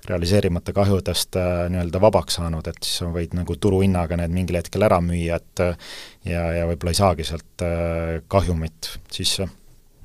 [0.09, 1.39] realiseerimata kahjudest
[1.73, 5.65] nii-öelda vabaks saanud, et siis sa võid nagu turuhinnaga need mingil hetkel ära müüa, et
[6.29, 7.67] ja, ja võib-olla ei saagi sealt
[8.31, 9.49] kahjumit sisse.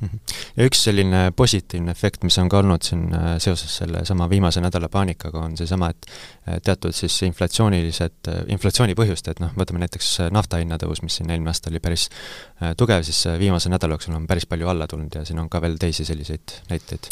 [0.02, 4.90] Ja üks selline positiivne efekt, mis on ka olnud siin äh, seoses sellesama viimase nädala
[4.94, 10.62] paanikaga, on seesama, et äh, teatud siis inflatsioonilised, äh, inflatsiooni põhjustajad, noh, võtame näiteks nafta
[10.62, 12.10] hinna tõus, mis siin eelmine aasta oli päris
[12.78, 15.78] tugev, siis viimase nädala jooksul on päris palju alla tulnud ja siin on ka veel
[15.82, 17.10] teisi selliseid näiteid.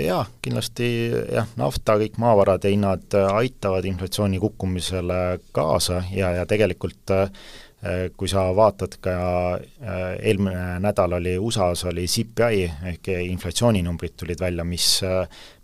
[0.00, 0.86] Jaa, kindlasti
[1.34, 5.18] jah, nafta, kõik maavarade hinnad aitavad inflatsiooni kukkumisele
[5.52, 7.30] kaasa ja, ja tegelikult Äh,
[8.16, 9.14] kui sa vaatad ka,
[9.84, 12.62] äh, eelmine nädal oli USA-s oli CPI
[12.92, 14.88] ehk inflatsiooninumbrid tulid välja, mis,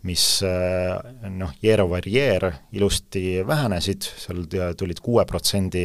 [0.04, 4.44] mis äh, noh, year over year ilusti vähenesid, seal
[4.78, 5.84] tulid kuue protsendi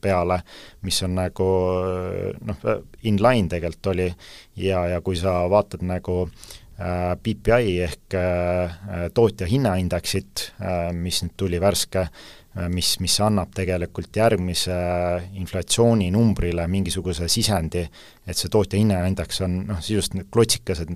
[0.00, 0.42] peale,
[0.84, 1.48] mis on nagu
[2.44, 2.66] noh,
[3.08, 4.10] inline tegelikult oli,
[4.60, 6.26] ja, ja kui sa vaatad nagu
[7.22, 8.14] PPI ehk
[9.14, 10.46] tootja hinnaindeksit,
[10.98, 14.74] mis nüüd tuli värske, Äh, mis, mis annab tegelikult järgmise
[15.40, 17.86] inflatsiooninumbrile mingisuguse sisendi,
[18.26, 20.92] et see tootja hinnaindeks on noh, sisuliselt need klotsikesed,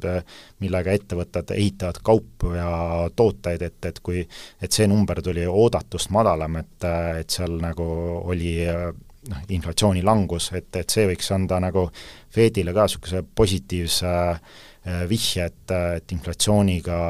[0.60, 2.68] millega ettevõtted ehitavad kaupu ja
[3.16, 6.88] tooteid, et, et kui et see number tuli oodatust madalam, et,
[7.22, 7.88] et seal nagu
[8.20, 11.88] oli noh, inflatsiooni langus, et, et see võiks anda nagu
[12.36, 17.02] Fedile ka niisuguse positiivse äh, vihje, et, et inflatsiooniga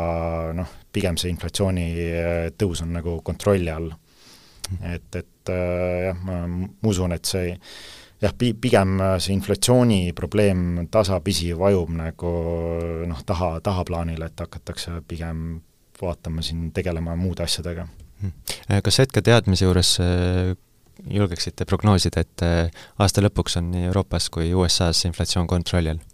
[0.55, 1.92] noh, pigem see inflatsiooni
[2.57, 3.90] tõus on nagu kontrolli all
[4.80, 6.40] et, et äh, jah, ma
[6.90, 7.54] usun, et see
[8.22, 12.32] jah, pi-, pigem see inflatsiooni probleem tasapisi vajub nagu
[13.08, 15.60] noh, taha, tahaplaanile, et hakatakse pigem
[16.00, 17.86] vaatama siin, tegelema muude asjadega.
[18.20, 18.32] Hmm.
[18.84, 19.90] kas hetketeadmise juures
[21.12, 22.44] julgeksite prognoosida, et
[22.98, 26.04] aasta lõpuks on nii Euroopas kui USA-s inflatsioon kontrolli all?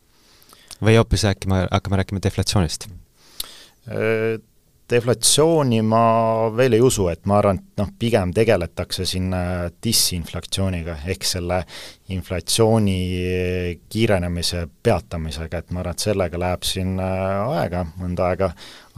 [0.82, 2.88] või hoopis äkki me hakkame rääkima deflatsioonist?
[4.91, 6.03] Deflatsiooni ma
[6.57, 11.62] veel ei usu, et ma arvan, et noh, pigem tegeletakse siin äh, disinflatsiooniga, ehk selle
[12.12, 12.99] inflatsiooni
[13.93, 18.51] kiirenemise peatamisega, et ma arvan, et sellega läheb siin äh, aega, mõnda aega,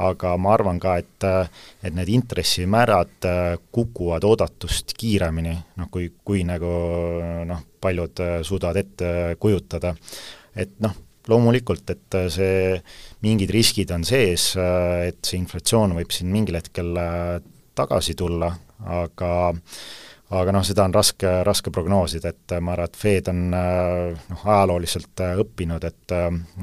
[0.09, 3.29] aga ma arvan ka, et äh, et need intressimäärad
[3.75, 6.75] kukuvad oodatust kiiremini, noh kui, kui nagu
[7.47, 9.11] noh, paljud suudavad ette
[9.41, 9.95] kujutada.
[10.57, 10.95] et noh,
[11.29, 12.81] loomulikult, et see,
[13.25, 17.37] mingid riskid on sees, äh, et see inflatsioon võib siin mingil hetkel äh,
[17.75, 18.53] tagasi tulla,
[18.85, 19.31] aga
[20.35, 25.21] aga noh, seda on raske, raske prognoosida, et ma arvan, et Fed on noh, ajalooliselt
[25.45, 26.15] õppinud, et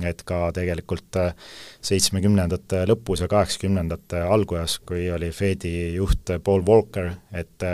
[0.09, 1.20] et ka tegelikult
[1.80, 7.68] seitsmekümnendate lõpus ja kaheksakümnendate alguses, kui oli Fedi juht Paul Volcker, et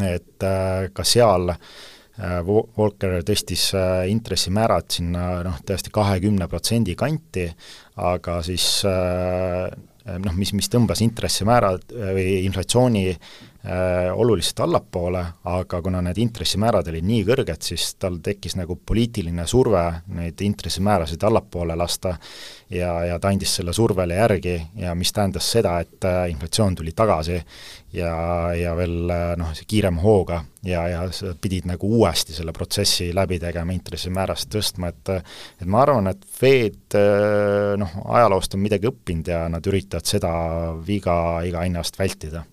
[0.00, 0.46] et
[0.96, 7.46] ka seal äh, Äh, Walker tõstis äh, intressimäärad sinna noh, tõesti kahekümne protsendi kanti,
[8.04, 9.70] aga siis äh,
[10.20, 13.32] noh, mis, mis tõmbas intressimäärad või inflatsiooni äh,
[13.62, 19.84] oluliselt allapoole, aga kuna need intressimäärad olid nii kõrged, siis tal tekkis nagu poliitiline surve
[20.16, 22.16] neid intressimäärasid allapoole lasta
[22.72, 26.92] ja, ja ta andis selle survele järgi ja mis tähendas seda, et äh, inflatsioon tuli
[26.96, 27.38] tagasi
[27.92, 28.12] ja,
[28.56, 33.38] ja veel äh, noh, kiirema hooga ja, ja sa pidid nagu uuesti selle protsessi läbi
[33.42, 39.32] tegema, intressimäärast tõstma, et et ma arvan, et Fed äh, noh, ajaloost on midagi õppinud
[39.34, 40.32] ja nad üritavad seda
[40.86, 42.46] viga iga hinna eest vältida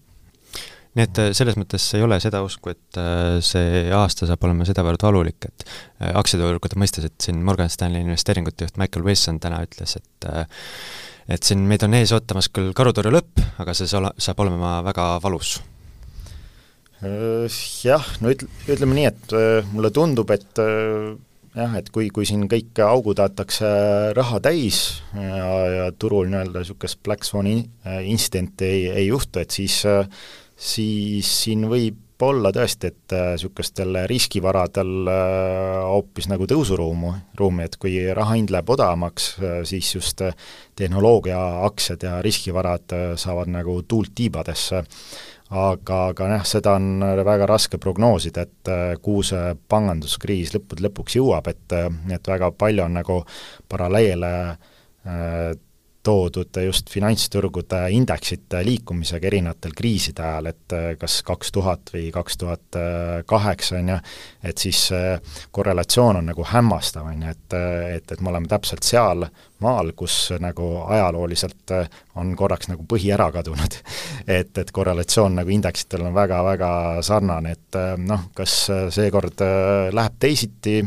[0.98, 3.00] nii et selles mõttes ei ole seda usku, et
[3.46, 5.68] see aasta saab olema sedavõrd valulik, et
[6.18, 10.30] aktsiaturgude mõistes, et siin Morgan Stanley investeeringute juht Michael Wilson täna ütles, et
[11.30, 15.12] et siin meid on ees ootamas küll karutõrje lõpp, aga see sa-, saab olema väga
[15.22, 15.60] valus.
[17.00, 19.36] Jah, no ütle, ütleme nii, et
[19.72, 20.60] mulle tundub, et
[21.56, 23.70] jah, et kui, kui siin kõik augud aetakse
[24.18, 24.82] raha täis
[25.16, 25.46] ja,
[25.78, 27.62] ja turul nii-öelda niisugust black swan'i
[28.10, 29.80] intsidenti ei, ei juhtu, et siis
[30.60, 35.07] siis siin võib olla tõesti, et niisugustel riskivaradel
[35.88, 39.30] hoopis nagu tõusuruumu, ruumi, et kui raha hind läheb odavamaks,
[39.70, 40.24] siis just
[40.80, 44.84] tehnoloogiaaktsiad ja riskivarad saavad nagu tuult tiibadesse.
[45.49, 48.70] aga, aga jah, seda on väga raske prognoosida, et
[49.01, 51.74] kuhu see panganduskriis lõppude lõpuks jõuab, et,
[52.12, 53.24] et väga palju on nagu
[53.70, 54.34] paralleele
[56.04, 62.39] toodud just finantsturgude indeksite liikumisega erinevatel kriiside ajal, et äh, kas kaks tuhat või kaks
[62.39, 62.78] tuhat
[63.30, 63.97] kaheksa, on ju,
[64.43, 64.80] et siis
[65.52, 67.58] korrelatsioon on nagu hämmastav, on ju, et,
[67.97, 69.26] et, et me oleme täpselt seal
[69.64, 71.74] maal, kus nagu ajalooliselt
[72.20, 73.80] on korraks nagu põhi ära kadunud.
[74.39, 76.72] et, et korrelatsioon nagu indeksitel on väga-väga
[77.06, 78.56] sarnane, et noh, kas
[78.95, 79.43] seekord
[79.95, 80.80] läheb teisiti,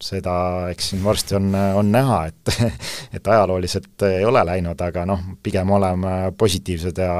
[0.00, 0.34] seda
[0.72, 2.54] eks siin varsti on, on näha, et
[3.16, 7.14] et ajalooliselt ei ole läinud, aga noh, pigem oleme positiivsed ja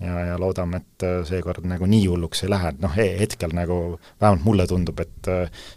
[0.00, 4.46] ja, ja loodame, et seekord nagu nii hulluks ei lähe, et noh, hetkel nagu vähemalt
[4.46, 5.30] mulle tundub, et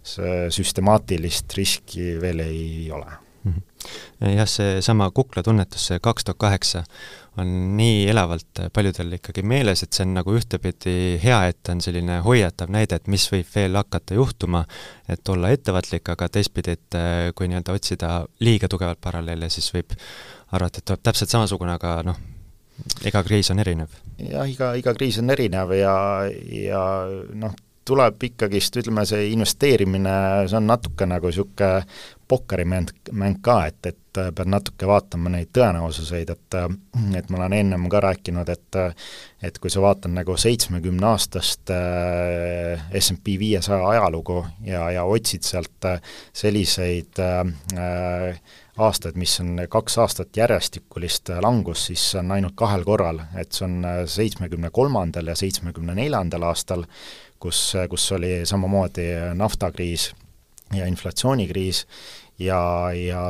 [0.08, 3.20] see süstemaatilist riski veel ei ole.
[3.44, 4.36] -hmm.
[4.38, 6.84] jah, seesama Kukla tunnetus, see kaks tuhat kaheksa,
[7.38, 12.20] on nii elavalt paljudel ikkagi meeles, et see on nagu ühtepidi hea, et on selline
[12.26, 14.64] hoiatav näide, et mis võib veel hakata juhtuma,
[15.10, 18.14] et olla ettevaatlik, aga teistpidi, et äh, kui nii-öelda otsida
[18.46, 19.98] liiga tugevalt paralleele, siis võib
[20.54, 22.22] arvata, et tuleb täpselt samasugune, aga noh,
[23.08, 24.02] iga kriis on erinev.
[24.20, 25.96] jah, iga, iga kriis on erinev ja,
[26.54, 26.84] ja
[27.34, 27.56] noh,
[27.88, 30.14] tuleb ikkagist, ütleme, see investeerimine,
[30.48, 31.84] see on natuke nagu niisugune
[32.28, 36.58] pokkerimäng, mäng ka, et, et pead natuke vaatama neid tõenäosuseid, et
[37.18, 38.78] et ma olen ennem ka rääkinud, et
[39.44, 45.88] et kui sa vaatad nagu seitsmekümne aastast äh, SMP viiesaja ajalugu ja, ja otsid sealt
[45.90, 46.00] äh,
[46.34, 48.40] selliseid äh,
[48.78, 53.68] aastaid, mis on kaks aastat järjestikulist langust, siis see on ainult kahel korral, et see
[53.68, 56.88] on seitsmekümne kolmandal ja seitsmekümne neljandal aastal,
[57.44, 57.60] kus,
[57.92, 60.14] kus oli samamoodi naftakriis
[60.78, 61.86] ja inflatsioonikriis
[62.40, 63.24] ja, ja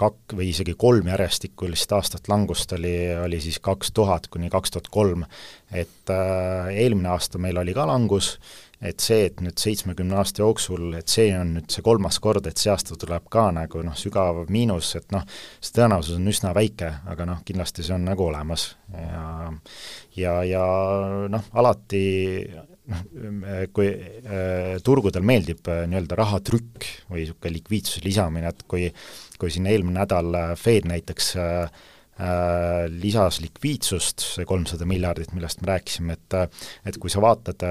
[0.00, 4.90] kak- või isegi kolm järjestikulist aastat langust oli, oli siis kaks tuhat kuni kaks tuhat
[4.90, 5.24] kolm.
[5.72, 8.38] et äh, eelmine aasta meil oli ka langus,
[8.84, 12.60] et see, et nüüd seitsmekümne aasta jooksul, et see on nüüd see kolmas kord, et
[12.60, 15.24] see aasta tuleb ka nagu noh, sügav miinus, et noh,
[15.60, 18.74] see tõenäosus on üsna väike, aga noh, kindlasti see on nagu olemas.
[18.94, 19.50] Ja
[20.18, 20.64] ja, ja
[21.32, 22.04] noh, alati
[22.92, 23.02] noh,
[23.74, 28.90] kui äh, turgudel meeldib äh, nii-öelda rahatrükk või niisugune likviidsuse lisamine, et kui
[29.40, 31.84] kui siin eelmine nädal äh, Fed näiteks äh,
[32.94, 36.36] lisas likviidsust, see kolmsada miljardit, millest me rääkisime, et
[36.86, 37.64] et kui sa vaatad,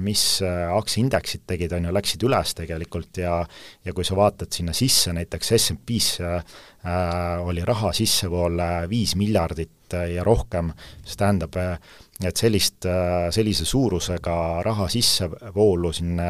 [0.00, 3.42] mis aktsiaindeksid tegid, on ju, läksid üles tegelikult ja
[3.84, 6.44] ja kui sa vaatad sinna sisse, näiteks SMP-sse äh,
[7.44, 10.72] oli raha sissevool viis miljardit ja rohkem,
[11.04, 11.56] see tähendab,
[12.22, 12.86] et sellist,
[13.34, 16.20] sellise suurusega raha sissevoolu siin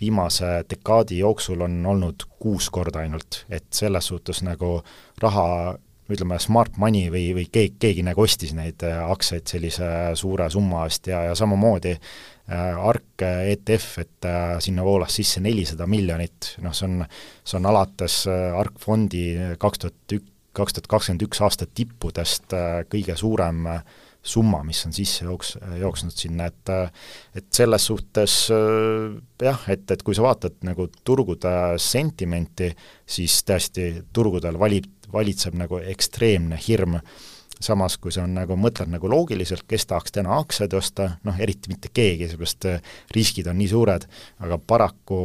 [0.00, 4.82] viimase dekaadi jooksul on olnud kuus korda ainult, et selles suhtes nagu
[5.22, 5.78] raha
[6.08, 9.88] ütleme, smart money või, või keegi, keegi nagu ostis neid aktsiaid sellise
[10.18, 15.86] suure summa eest ja, ja samamoodi äh, ARK ETF, et äh, sinna voolas sisse nelisada
[15.90, 17.06] miljonit, noh see on,
[17.44, 19.24] see on alates äh, ARK fondi
[19.60, 23.82] kaks tuhat ük-, kaks tuhat kakskümmend üks aasta tippudest äh, kõige suurem äh,
[24.28, 26.72] summa, mis on sisse jooks-, jooksnud sinna, et
[27.38, 32.72] et selles suhtes jah, et, et kui sa vaatad nagu turgude sentimenti,
[33.08, 37.00] siis tõesti turgudel valib, valitseb nagu ekstreemne hirm
[37.60, 41.72] samas kui see on nagu, mõtled nagu loogiliselt, kes tahaks täna aktsiaid osta, noh eriti
[41.72, 44.06] mitte keegi, seepärast äh, riskid on nii suured,
[44.44, 45.20] aga paraku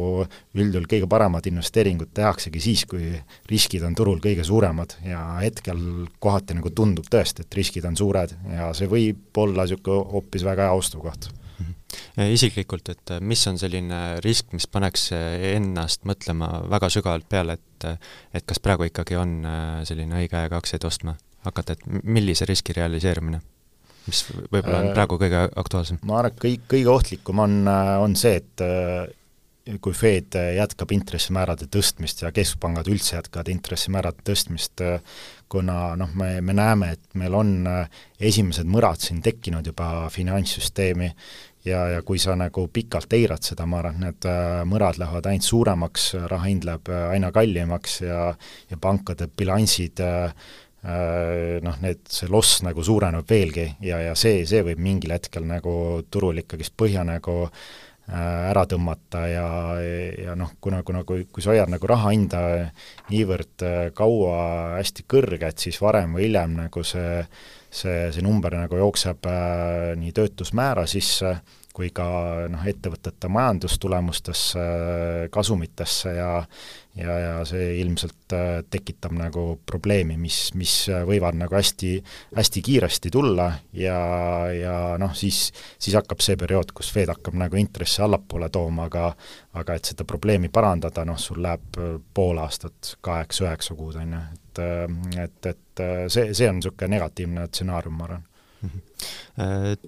[0.58, 3.12] üldjuhul kõige paremad investeeringud tehaksegi siis, kui
[3.50, 8.34] riskid on turul kõige suuremad ja hetkel kohati nagu tundub tõesti, et riskid on suured
[8.50, 11.30] ja see võib olla niisugune hoopis väga hea ostukoht.
[12.24, 17.70] Isiklikult, et mis on selline risk, mis paneks ennast mõtlema väga sügavalt peale, et
[18.34, 21.16] et kas praegu ikkagi on äh, selline õige aeg aktsiaid ostma?
[21.44, 23.42] hakata, et millise riski realiseerumine?
[24.04, 24.20] mis
[24.52, 26.00] võib-olla on äh, praegu kõige aktuaalsem?
[26.04, 29.04] ma arvan, et kõik, kõige ohtlikum on, äh, on see, et äh,
[29.80, 34.82] kui Fed jätkab intressimäärade tõstmist ja keskpangad üldse jätkavad intressimäärade tõstmist,
[35.48, 37.54] kuna noh, me, me näeme, et meil on
[38.20, 41.08] esimesed mõrad siin tekkinud juba finantssüsteemi
[41.64, 45.48] ja, ja kui sa nagu pikalt eirad seda, ma arvan, et need mõrad lähevad ainult
[45.48, 48.34] suuremaks, raha hind läheb aina kallimaks ja
[48.70, 50.28] ja pankade bilansid äh,
[50.84, 55.46] Äh, noh, need, see loss nagu suureneb veelgi ja, ja see, see võib mingil hetkel
[55.48, 55.72] nagu
[56.12, 57.62] turul ikkagist põhja nagu äh,
[58.12, 59.46] ära tõmmata ja,
[59.80, 62.40] ja noh, kuna, kuna kui, kui sa hoiad nagu raha hinda
[63.08, 64.36] niivõrd äh, kaua
[64.76, 67.22] hästi kõrge, et siis varem või hiljem nagu see,
[67.72, 71.38] see, see number nagu jookseb äh, nii töötusmäära sisse
[71.74, 72.06] kui ka
[72.52, 74.64] noh, ettevõtete majandustulemustesse,
[75.34, 76.28] kasumitesse ja
[76.96, 80.74] ja, ja see ilmselt äh, tekitab nagu probleemi, mis, mis
[81.08, 81.94] võivad nagu hästi,
[82.36, 83.98] hästi kiiresti tulla ja,
[84.54, 89.10] ja noh, siis, siis hakkab see periood, kus Fed hakkab nagu intressi allapoole tooma, aga
[89.60, 94.22] aga et seda probleemi parandada, noh, sul läheb äh, pool aastat, kaheksa-üheksa kuud, on ju,
[94.38, 98.30] et äh, et, et see, see on niisugune negatiivne stsenaarium, ma arvan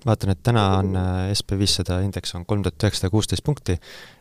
[0.07, 3.79] vaatan, et täna on äh, SB viissada indeks on kolm tuhat üheksasada kuusteist punkti,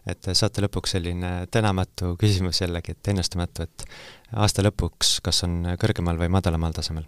[0.08, 3.88] et saate lõpuks selline tänamatu küsimus jällegi, et ennustamatu, et
[4.36, 7.08] aasta lõpuks kas on kõrgemal või madalamal tasemel?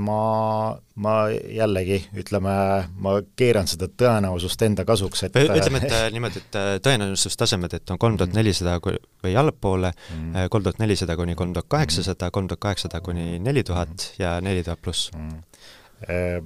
[0.00, 0.20] Ma,
[1.02, 2.52] ma jällegi, ütleme,
[3.04, 8.16] ma keeran seda tõenäosust enda kasuks, et ütleme, et niimoodi, et tõenäosustasemed, et on kolm
[8.16, 10.48] tuhat nelisada või allapoole, mm.
[10.54, 14.64] kolm tuhat nelisada kuni kolm tuhat kaheksasada, kolm tuhat kaheksasada kuni neli tuhat ja neli
[14.64, 15.10] tuhat pluss.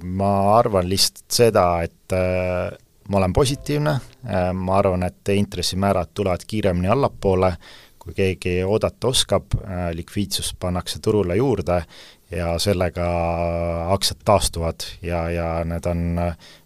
[0.03, 2.73] Ma arvan lihtsalt seda, et äh,
[3.09, 3.91] ma olen positiivne,
[4.25, 7.53] äh, ma arvan, et intressimäärad tulevad kiiremini allapoole,
[7.99, 11.83] kui keegi oodata oskab, äh, likviidsust pannakse turule juurde
[12.37, 13.05] ja sellega
[13.93, 16.03] aktsiad taastuvad ja, ja need on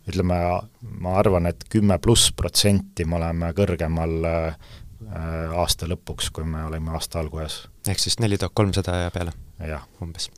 [0.08, 0.40] ütleme,
[1.04, 4.58] ma arvan, et kümme pluss protsenti me oleme kõrgemal äh,
[5.58, 7.66] aasta lõpuks, kui me olime aasta alguses.
[7.88, 9.36] ehk siis neli tuhat kolmsada ja peale?
[10.02, 10.30] umbes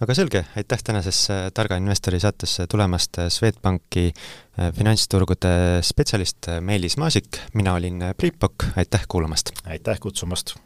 [0.00, 7.74] aga selge, aitäh tänasesse Targa investori saatesse tulemast, Swedbanki äh, finantsturgude spetsialist Meelis Maasik, mina
[7.74, 9.54] olin Priit Pokk, aitäh kuulamast!
[9.64, 10.56] aitäh kutsumast!